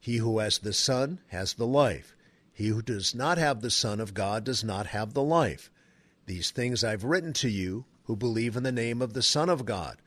[0.00, 2.16] He who has the Son has the life.
[2.60, 5.70] He who does not have the Son of God does not have the life.
[6.26, 9.64] These things I've written to you who believe in the name of the Son of
[9.64, 10.02] God,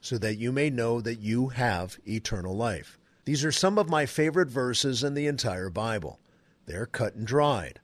[0.00, 2.98] so that you may know that you have eternal life.
[3.24, 6.18] These are some of my favorite verses in the entire Bible.
[6.66, 7.78] They're cut and dried.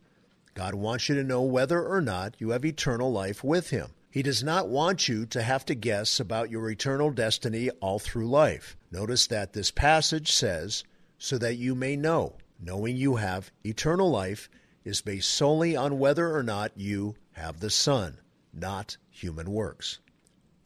[0.52, 3.90] God wants you to know whether or not you have eternal life with Him.
[4.11, 8.26] He does not want you to have to guess about your eternal destiny all through
[8.26, 8.76] life.
[8.90, 10.83] Notice that this passage says,
[11.18, 14.48] so that you may know knowing you have eternal life,
[14.84, 18.18] is based solely on whether or not you have the Son,
[18.52, 19.98] not human works.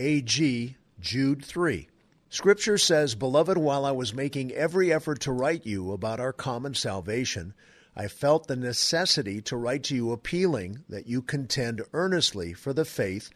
[0.00, 0.76] A.G.
[1.00, 1.88] Jude 3.
[2.28, 6.74] Scripture says, Beloved, while I was making every effort to write you about our common
[6.74, 7.52] salvation,
[7.94, 12.86] I felt the necessity to write to you appealing that you contend earnestly for the
[12.86, 13.28] faith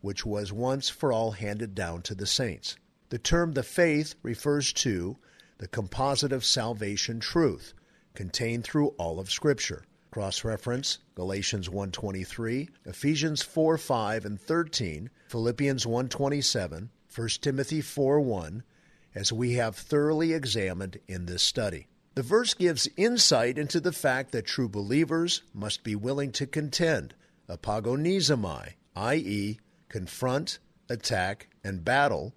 [0.00, 2.76] which was once for all handed down to the saints.
[3.10, 5.16] The term the faith refers to
[5.58, 7.74] the composite of salvation truth,
[8.14, 9.84] contained through all of Scripture.
[10.10, 18.62] Cross reference Galatians 1:23, Ephesians 4:5 and 13, Philippians 1:27, 1 Timothy 4:1,
[19.14, 21.86] as we have thoroughly examined in this study.
[22.16, 27.14] The verse gives insight into the fact that true believers must be willing to contend,
[27.48, 32.34] epagonizomai, i.e., confront, attack, and battle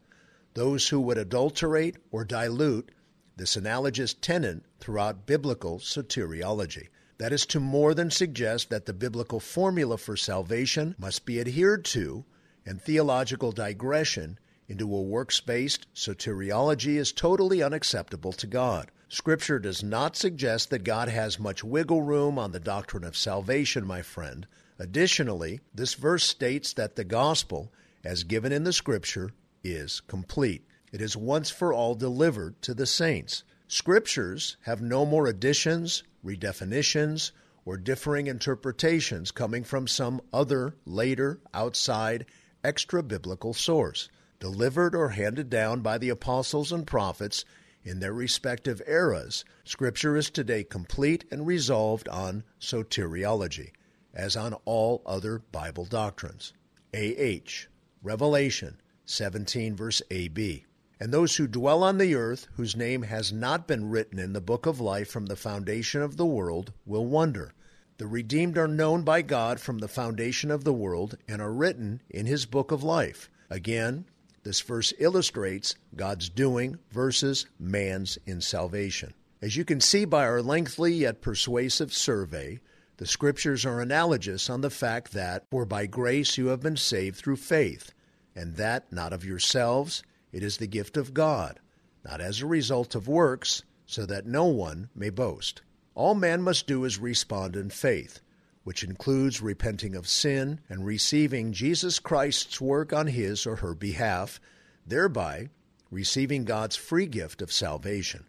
[0.54, 2.92] those who would adulterate or dilute
[3.36, 6.90] this analogous tenet throughout biblical soteriology.
[7.18, 11.86] That is to more than suggest that the biblical formula for salvation must be adhered
[11.86, 12.26] to,
[12.66, 18.92] and theological digression into a works based soteriology is totally unacceptable to God.
[19.10, 23.86] Scripture does not suggest that God has much wiggle room on the doctrine of salvation,
[23.86, 24.48] my friend.
[24.80, 27.72] Additionally, this verse states that the gospel,
[28.04, 29.32] as given in the Scripture,
[29.64, 30.66] is complete.
[30.94, 33.44] It is once for all delivered to the saints.
[33.68, 37.32] Scriptures have no more additions, redefinitions,
[37.66, 42.28] or differing interpretations coming from some other, later, outside,
[42.64, 44.08] extra biblical source,
[44.40, 47.44] delivered or handed down by the apostles and prophets
[47.84, 49.44] in their respective eras.
[49.64, 53.72] Scripture is today complete and resolved on soteriology,
[54.14, 56.54] as on all other Bible doctrines.
[56.94, 57.68] A.H.
[58.04, 60.66] Revelation 17, verse A.B.
[61.00, 64.42] And those who dwell on the earth, whose name has not been written in the
[64.42, 67.54] book of life from the foundation of the world, will wonder.
[67.98, 72.02] The redeemed are known by God from the foundation of the world and are written
[72.10, 73.30] in his book of life.
[73.50, 74.06] Again,
[74.44, 79.14] this verse illustrates God's doing versus man's in salvation.
[79.42, 82.60] As you can see by our lengthy yet persuasive survey,
[82.98, 87.18] the scriptures are analogous on the fact that, for by grace you have been saved
[87.18, 87.92] through faith,
[88.36, 90.04] and that not of yourselves,
[90.34, 91.60] it is the gift of God,
[92.04, 95.62] not as a result of works, so that no one may boast.
[95.94, 98.20] All man must do is respond in faith,
[98.64, 104.42] which includes repenting of sin and receiving Jesus Christ's work on his or her behalf,
[104.86, 105.50] thereby
[105.92, 108.26] receiving God's free gift of salvation.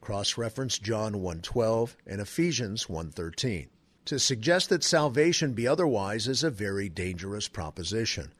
[0.00, 3.68] Cross reference John 1:12 and Ephesians 1:13.
[4.06, 8.32] To suggest that salvation be otherwise is a very dangerous proposition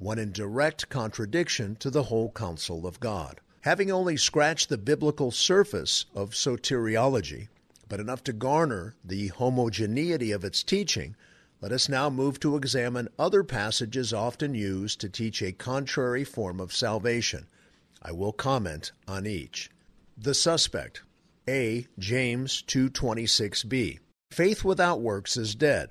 [0.00, 3.40] one in direct contradiction to the whole counsel of God.
[3.60, 7.48] Having only scratched the biblical surface of soteriology,
[7.88, 11.14] but enough to garner the homogeneity of its teaching,
[11.60, 16.58] let us now move to examine other passages often used to teach a contrary form
[16.58, 17.46] of salvation.
[18.00, 19.70] I will comment on each.
[20.16, 21.02] The suspect.
[21.46, 21.86] A.
[21.98, 23.98] James 2:26b.
[24.30, 25.90] Faith without works is dead.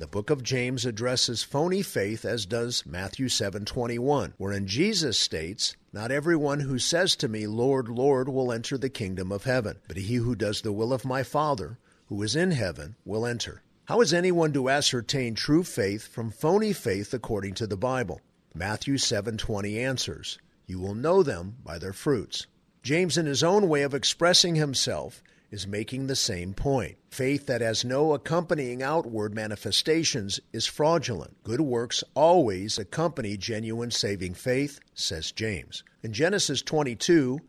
[0.00, 6.10] The book of James addresses phony faith as does Matthew 7:21, wherein Jesus states, "Not
[6.10, 10.14] everyone who says to me, Lord, Lord, will enter the kingdom of heaven, but he
[10.14, 11.76] who does the will of my Father,
[12.06, 16.72] who is in heaven, will enter." How is anyone to ascertain true faith from phony
[16.72, 18.22] faith according to the Bible?
[18.54, 22.46] Matthew 7:20 answers, "You will know them by their fruits."
[22.82, 26.96] James in his own way of expressing himself is making the same point.
[27.10, 31.42] Faith that has no accompanying outward manifestations is fraudulent.
[31.42, 35.82] Good works always accompany genuine saving faith, says James.
[36.02, 37.40] In Genesis 22,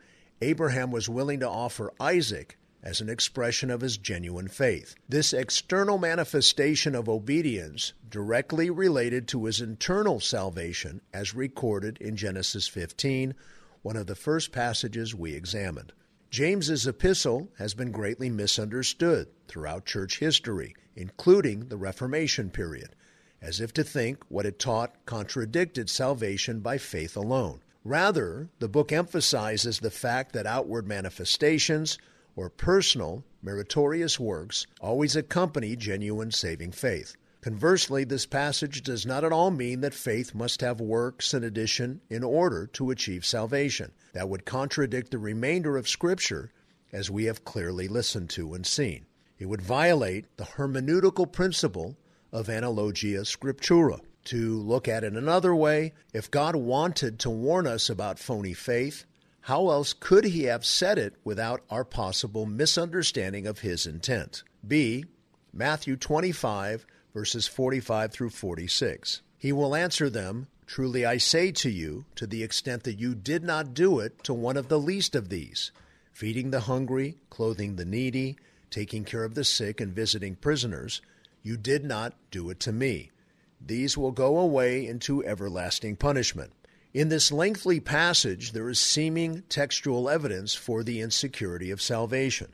[0.41, 4.95] Abraham was willing to offer Isaac as an expression of his genuine faith.
[5.07, 12.67] This external manifestation of obedience directly related to his internal salvation, as recorded in Genesis
[12.67, 13.35] 15,
[13.83, 15.93] one of the first passages we examined.
[16.31, 22.95] James's epistle has been greatly misunderstood throughout church history, including the Reformation period,
[23.41, 27.59] as if to think what it taught contradicted salvation by faith alone.
[27.83, 31.97] Rather, the book emphasizes the fact that outward manifestations
[32.37, 37.13] or personal, meritorious works always accompany genuine saving faith.
[37.41, 42.01] Conversely, this passage does not at all mean that faith must have works in addition
[42.09, 43.91] in order to achieve salvation.
[44.13, 46.51] That would contradict the remainder of Scripture,
[46.91, 49.07] as we have clearly listened to and seen.
[49.39, 51.97] It would violate the hermeneutical principle
[52.31, 53.99] of analogia scriptura.
[54.25, 59.05] To look at it another way, if God wanted to warn us about phony faith,
[59.41, 64.43] how else could he have said it without our possible misunderstanding of his intent?
[64.67, 65.05] B.
[65.51, 69.21] Matthew 25, verses 45 through 46.
[69.37, 73.43] He will answer them, Truly I say to you, to the extent that you did
[73.43, 75.71] not do it to one of the least of these,
[76.13, 78.37] feeding the hungry, clothing the needy,
[78.69, 81.01] taking care of the sick, and visiting prisoners,
[81.43, 83.11] you did not do it to me.
[83.59, 86.53] These will go away into everlasting punishment.
[86.93, 92.53] In this lengthy passage, there is seeming textual evidence for the insecurity of salvation.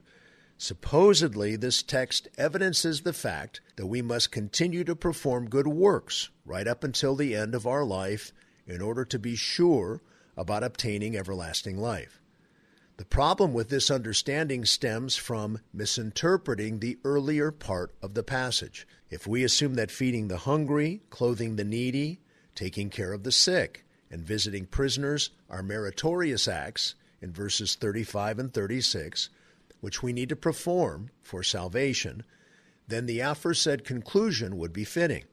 [0.58, 6.68] Supposedly, this text evidences the fact that we must continue to perform good works right
[6.68, 8.34] up until the end of our life
[8.66, 10.02] in order to be sure
[10.36, 12.22] about obtaining everlasting life.
[12.98, 18.88] The problem with this understanding stems from misinterpreting the earlier part of the passage.
[19.12, 22.20] If we assume that feeding the hungry, clothing the needy,
[22.56, 28.52] taking care of the sick, and visiting prisoners are meritorious acts in verses 35 and
[28.52, 29.30] 36,
[29.80, 32.24] which we need to perform for salvation,
[32.88, 35.26] then the aforesaid conclusion would be fitting.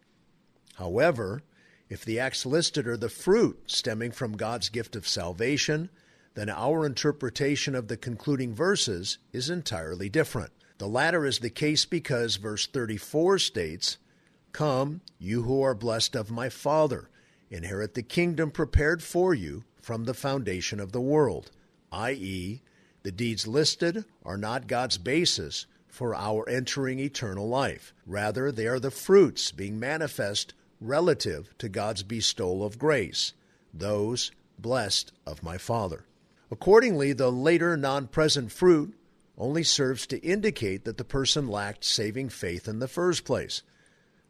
[0.74, 1.42] However,
[1.88, 5.90] if the acts listed are the fruit stemming from God's gift of salvation,
[6.34, 10.52] then our interpretation of the concluding verses is entirely different.
[10.78, 13.98] The latter is the case because verse 34 states,
[14.52, 17.08] Come, you who are blessed of my Father,
[17.50, 21.52] inherit the kingdom prepared for you from the foundation of the world,
[21.92, 22.62] i.e.,
[23.04, 27.94] the deeds listed are not God's basis for our entering eternal life.
[28.06, 33.34] Rather, they are the fruits being manifest relative to God's bestowal of grace,
[33.72, 36.06] those blessed of my Father.
[36.50, 38.96] Accordingly, the later non present fruit
[39.36, 43.62] only serves to indicate that the person lacked saving faith in the first place.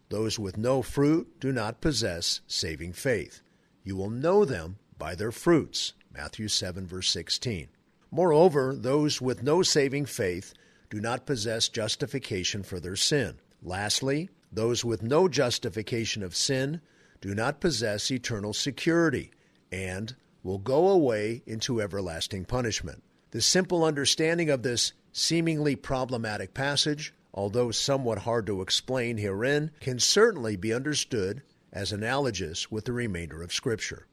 [0.08, 3.40] Those with no fruit do not possess saving faith.
[3.84, 5.92] You will know them by their fruits.
[6.12, 7.68] Matthew 7, verse 16.
[8.14, 10.54] Moreover, those with no saving faith
[10.88, 13.40] do not possess justification for their sin.
[13.60, 16.80] Lastly, those with no justification of sin
[17.20, 19.32] do not possess eternal security
[19.72, 23.02] and will go away into everlasting punishment.
[23.32, 29.98] The simple understanding of this seemingly problematic passage, although somewhat hard to explain herein, can
[29.98, 31.42] certainly be understood
[31.72, 34.06] as analogous with the remainder of Scripture.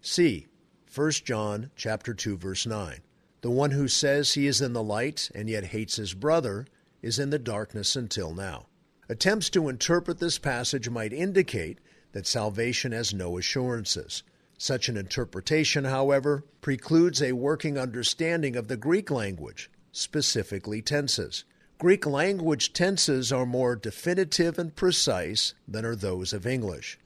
[0.00, 0.46] See
[0.94, 3.00] 1 John chapter 2 verse 9.
[3.40, 6.66] The one who says he is in the light and yet hates his brother
[7.02, 8.66] is in the darkness until now.
[9.08, 11.78] Attempts to interpret this passage might indicate
[12.12, 14.22] that salvation has no assurances.
[14.58, 21.44] Such an interpretation, however, precludes a working understanding of the Greek language, specifically tenses.
[21.78, 26.98] Greek language tenses are more definitive and precise than are those of English.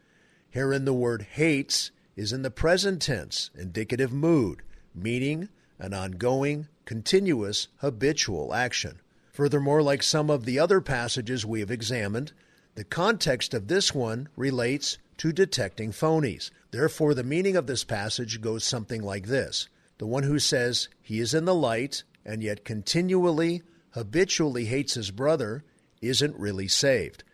[0.48, 4.62] Herein, the word hates is in the present tense, indicative mood,
[4.94, 5.50] meaning
[5.82, 9.00] an ongoing, continuous, habitual action.
[9.32, 12.32] Furthermore, like some of the other passages we have examined,
[12.76, 16.52] the context of this one relates to detecting phonies.
[16.70, 19.68] Therefore, the meaning of this passage goes something like this
[19.98, 25.10] The one who says he is in the light and yet continually habitually hates his
[25.10, 25.64] brother
[26.00, 27.24] isn't really saved.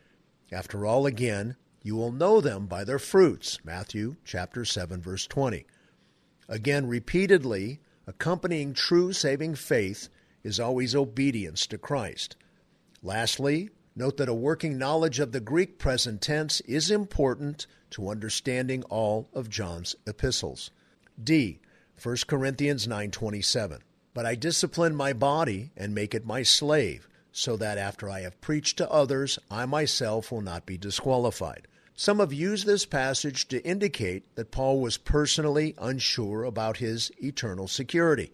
[0.50, 3.58] After all, again, you will know them by their fruits.
[3.62, 5.66] Matthew chapter 7 verse 20.
[6.48, 10.08] Again, repeatedly accompanying true saving faith
[10.42, 12.36] is always obedience to Christ.
[13.02, 18.82] Lastly, note that a working knowledge of the Greek present tense is important to understanding
[18.84, 20.70] all of John's epistles.
[21.22, 21.60] D.
[22.02, 23.82] 1 Corinthians 9:27.
[24.14, 28.40] But I discipline my body and make it my slave, so that after I have
[28.40, 31.67] preached to others, I myself will not be disqualified.
[32.00, 37.66] Some have used this passage to indicate that Paul was personally unsure about his eternal
[37.66, 38.30] security.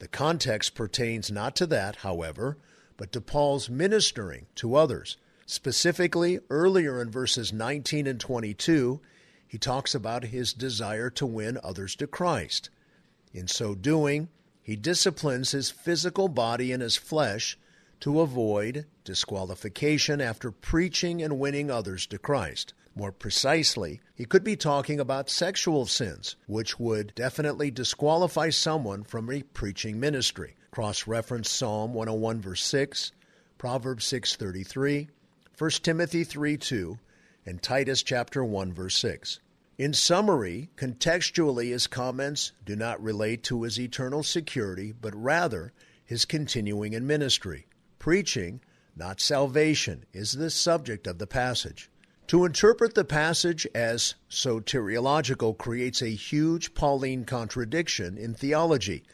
[0.00, 2.58] The context pertains not to that, however,
[2.96, 5.16] but to Paul's ministering to others.
[5.46, 9.00] Specifically, earlier in verses 19 and 22,
[9.46, 12.68] he talks about his desire to win others to Christ.
[13.32, 14.28] In so doing,
[14.60, 17.56] he disciplines his physical body and his flesh
[18.00, 22.74] to avoid disqualification after preaching and winning others to Christ.
[22.98, 29.30] More precisely, he could be talking about sexual sins, which would definitely disqualify someone from
[29.30, 30.56] a preaching ministry.
[30.72, 33.12] Cross reference Psalm 101 verse 6,
[33.56, 35.10] Proverbs 6:33,
[35.56, 36.98] 1 Timothy 3:2,
[37.46, 39.38] and Titus chapter 1 verse 6.
[39.78, 45.72] In summary, contextually, his comments do not relate to his eternal security, but rather
[46.04, 47.68] his continuing in ministry.
[48.00, 48.60] Preaching,
[48.96, 51.88] not salvation, is the subject of the passage.
[52.28, 59.04] To interpret the passage as soteriological creates a huge Pauline contradiction in theology,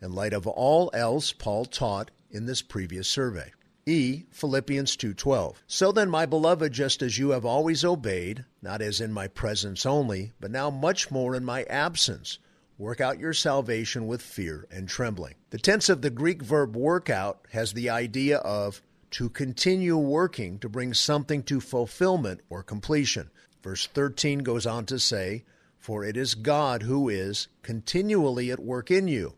[0.00, 3.52] in light of all else Paul taught in this previous survey.
[3.84, 4.24] E.
[4.30, 5.62] Philippians 2:12.
[5.66, 9.84] So then, my beloved, just as you have always obeyed, not as in my presence
[9.84, 12.38] only, but now much more in my absence,
[12.78, 15.34] work out your salvation with fear and trembling.
[15.50, 18.80] The tense of the Greek verb work out has the idea of
[19.12, 23.30] to continue working to bring something to fulfillment or completion.
[23.62, 25.44] Verse 13 goes on to say,
[25.78, 29.34] For it is God who is continually at work in you,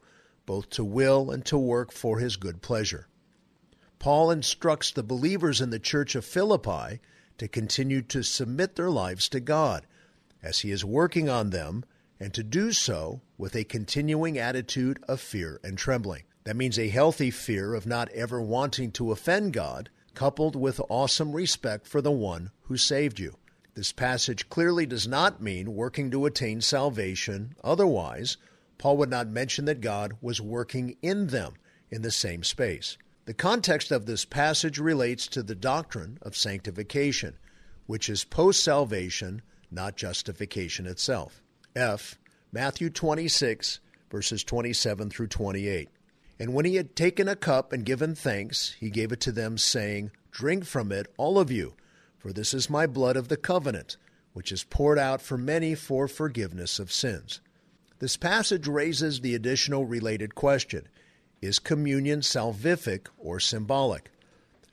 [0.47, 3.09] both to will and to work for his good pleasure.
[3.99, 7.01] Paul instructs the believers in the church of Philippi
[7.39, 9.87] to continue to submit their lives to God
[10.45, 11.85] as He is working on them,
[12.21, 16.23] and to do so with a continuing attitude of fear and trembling.
[16.45, 21.33] That means a healthy fear of not ever wanting to offend God, coupled with awesome
[21.33, 23.37] respect for the one who saved you.
[23.75, 27.57] This passage clearly does not mean working to attain salvation.
[27.65, 28.37] Otherwise,
[28.77, 31.55] Paul would not mention that God was working in them
[31.91, 32.99] in the same space.
[33.25, 37.39] The context of this passage relates to the doctrine of sanctification,
[37.87, 39.41] which is post salvation,
[39.71, 41.43] not justification itself.
[41.75, 42.19] F.
[42.53, 43.81] Matthew 26,
[44.11, 45.89] verses 27 through 28.
[46.39, 49.57] And when he had taken a cup and given thanks, he gave it to them,
[49.57, 51.75] saying, Drink from it, all of you,
[52.19, 53.97] for this is my blood of the covenant,
[54.33, 57.41] which is poured out for many for forgiveness of sins.
[58.01, 60.89] This passage raises the additional related question
[61.41, 64.11] is communion salvific or symbolic?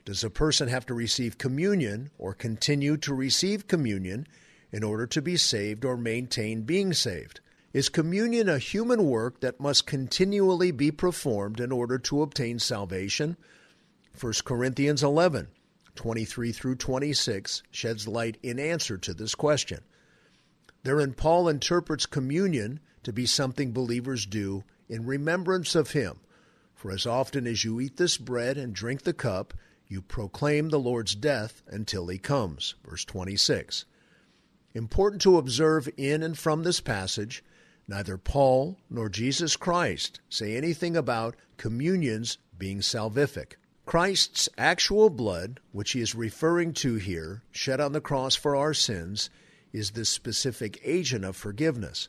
[0.04, 4.26] Does a person have to receive communion or continue to receive communion
[4.72, 7.40] in order to be saved or maintain being saved?
[7.72, 13.36] Is communion a human work that must continually be performed in order to obtain salvation?
[14.20, 15.48] 1 Corinthians 11,
[15.94, 19.80] 23 through 26 sheds light in answer to this question.
[20.82, 26.20] Therein, Paul interprets communion to be something believers do in remembrance of him
[26.82, 29.54] for as often as you eat this bread and drink the cup,
[29.86, 32.74] you proclaim the Lord's death until he comes.
[32.84, 33.84] Verse 26.
[34.74, 37.44] Important to observe in and from this passage,
[37.88, 43.54] neither Paul nor Jesus Christ say anything about communions being salvific.
[43.84, 48.72] Christ's actual blood, which he is referring to here, shed on the cross for our
[48.72, 49.28] sins,
[49.72, 52.08] is the specific agent of forgiveness.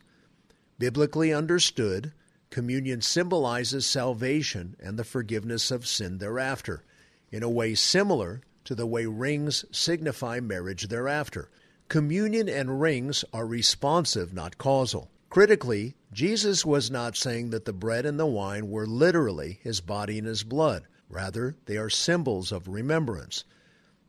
[0.77, 2.13] Biblically understood,
[2.49, 6.83] communion symbolizes salvation and the forgiveness of sin thereafter,
[7.31, 11.49] in a way similar to the way rings signify marriage thereafter.
[11.89, 15.09] Communion and rings are responsive, not causal.
[15.33, 20.19] Critically, Jesus was not saying that the bread and the wine were literally his body
[20.19, 20.83] and his blood.
[21.09, 23.43] Rather, they are symbols of remembrance.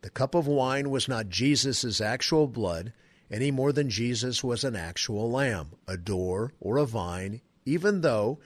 [0.01, 2.93] The cup of wine was not Jesus' actual blood
[3.31, 8.37] any more than Jesus was an actual lamb, a door, or a vine even though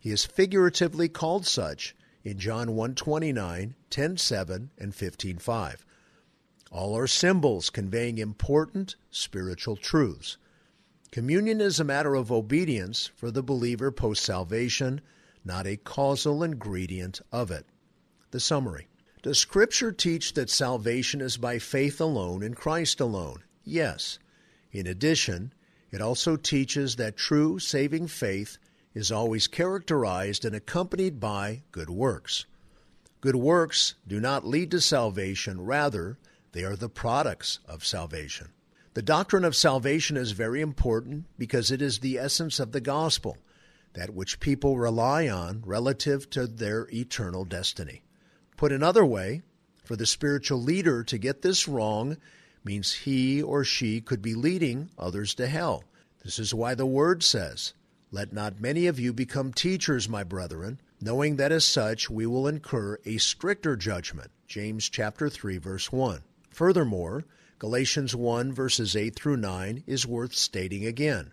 [0.00, 5.84] he is figuratively called such in John 1:29, 10:7, and 15:5.
[6.70, 10.38] All are symbols conveying important spiritual truths.
[11.10, 15.00] Communion is a matter of obedience for the believer post salvation,
[15.42, 17.64] not a causal ingredient of it.
[18.30, 18.88] The summary.
[19.22, 23.42] Does Scripture teach that salvation is by faith alone in Christ alone?
[23.64, 24.18] Yes.
[24.70, 25.54] In addition,
[25.90, 28.58] it also teaches that true saving faith
[28.92, 32.44] is always characterized and accompanied by good works.
[33.22, 36.18] Good works do not lead to salvation, rather,
[36.52, 38.48] they are the products of salvation.
[38.94, 43.36] The doctrine of salvation is very important because it is the essence of the gospel,
[43.92, 48.02] that which people rely on relative to their eternal destiny.
[48.56, 49.42] Put another way,
[49.84, 52.16] for the spiritual leader to get this wrong
[52.64, 55.84] means he or she could be leading others to hell.
[56.24, 57.74] This is why the Word says,
[58.10, 62.48] Let not many of you become teachers, my brethren, knowing that as such we will
[62.48, 64.30] incur a stricter judgment.
[64.46, 66.22] James chapter 3 verse 1.
[66.50, 67.24] Furthermore,
[67.60, 71.32] Galatians 1 verses 8 through 9 is worth stating again.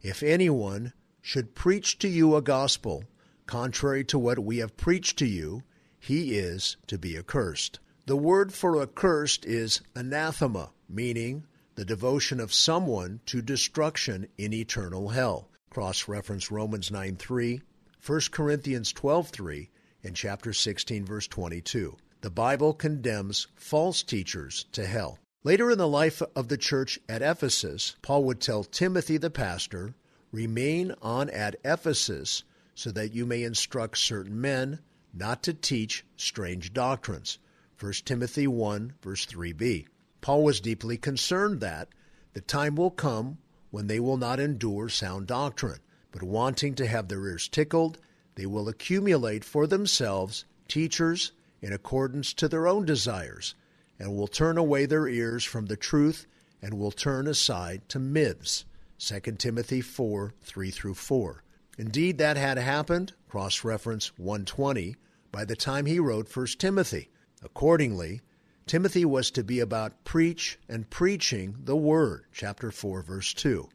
[0.00, 3.04] If anyone should preach to you a gospel
[3.46, 5.62] contrary to what we have preached to you,
[6.00, 7.78] he is to be accursed.
[8.06, 11.46] The word for accursed is anathema, meaning
[11.76, 15.48] the devotion of someone to destruction in eternal hell.
[15.70, 17.60] Cross reference Romans 9 3,
[18.04, 19.70] 1 Corinthians 12 3,
[20.02, 21.96] and chapter 16, verse 22.
[22.20, 25.20] The Bible condemns false teachers to hell.
[25.44, 29.96] Later in the life of the church at Ephesus, Paul would tell Timothy the pastor,
[30.30, 32.44] Remain on at Ephesus
[32.76, 34.78] so that you may instruct certain men
[35.12, 37.38] not to teach strange doctrines.
[37.80, 39.86] 1 Timothy 1, verse 3b.
[40.20, 41.88] Paul was deeply concerned that
[42.34, 43.38] the time will come
[43.72, 45.80] when they will not endure sound doctrine,
[46.12, 47.98] but wanting to have their ears tickled,
[48.36, 53.56] they will accumulate for themselves teachers in accordance to their own desires
[54.02, 56.26] and will turn away their ears from the truth
[56.60, 58.64] and will turn aside to myths.
[58.98, 61.44] 2 Timothy 4 3 through 4.
[61.78, 64.96] Indeed, that had happened, cross reference 120,
[65.30, 67.10] by the time he wrote 1 Timothy.
[67.44, 68.20] Accordingly,
[68.66, 73.68] Timothy was to be about preach and preaching the word, chapter 4, verse 2.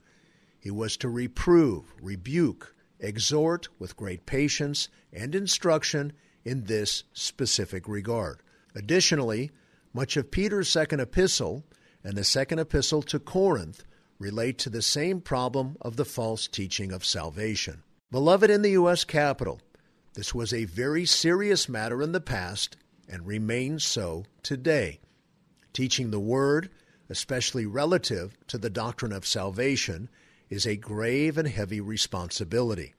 [0.60, 6.12] He was to reprove, rebuke, exhort with great patience and instruction
[6.44, 8.42] in this specific regard.
[8.76, 9.52] Additionally,
[9.98, 11.66] much of Peter's second epistle
[12.04, 13.84] and the second epistle to Corinth
[14.20, 17.82] relate to the same problem of the false teaching of salvation.
[18.12, 19.04] Beloved in the U.S.
[19.04, 19.60] Capitol,
[20.14, 22.78] this was a very serious matter in the past
[23.10, 25.00] and remains so today.
[25.74, 26.70] Teaching the Word,
[27.10, 30.10] especially relative to the doctrine of salvation,
[30.48, 32.94] is a grave and heavy responsibility.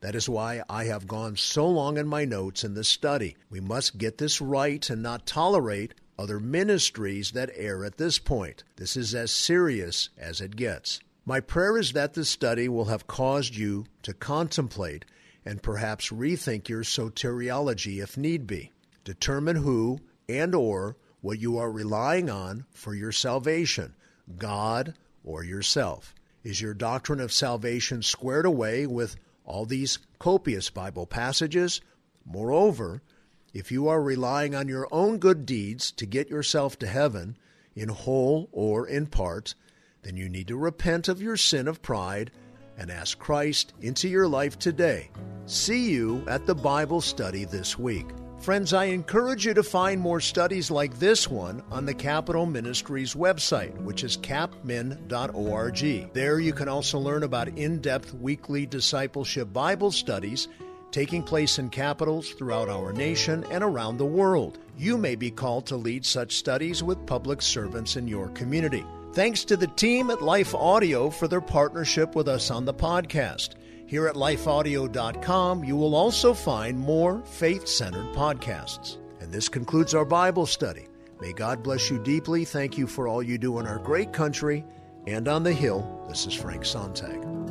[0.00, 3.36] That is why I have gone so long in my notes in this study.
[3.50, 8.64] We must get this right and not tolerate other ministries that err at this point.
[8.76, 11.00] This is as serious as it gets.
[11.24, 15.04] My prayer is that this study will have caused you to contemplate
[15.44, 18.72] and perhaps rethink your soteriology if need be.
[19.04, 23.94] Determine who and or what you are relying on for your salvation,
[24.36, 24.94] God
[25.24, 26.14] or yourself.
[26.42, 31.80] Is your doctrine of salvation squared away with all these copious Bible passages?
[32.24, 33.02] Moreover,
[33.52, 37.36] if you are relying on your own good deeds to get yourself to heaven,
[37.74, 39.54] in whole or in part,
[40.02, 42.30] then you need to repent of your sin of pride
[42.76, 45.10] and ask Christ into your life today.
[45.46, 48.06] See you at the Bible study this week.
[48.38, 53.14] Friends, I encourage you to find more studies like this one on the Capitol Ministries
[53.14, 56.12] website, which is capmin.org.
[56.12, 60.48] There you can also learn about in depth weekly discipleship Bible studies
[60.92, 64.58] taking place in capitals throughout our nation and around the world.
[64.78, 68.84] You may be called to lead such studies with public servants in your community.
[69.14, 73.56] Thanks to the team at Life Audio for their partnership with us on the podcast.
[73.86, 78.98] Here at lifeaudio.com, you will also find more faith centered podcasts.
[79.20, 80.86] And this concludes our Bible study.
[81.20, 82.44] May God bless you deeply.
[82.44, 84.64] Thank you for all you do in our great country.
[85.06, 87.41] And on the Hill, this is Frank Sontag.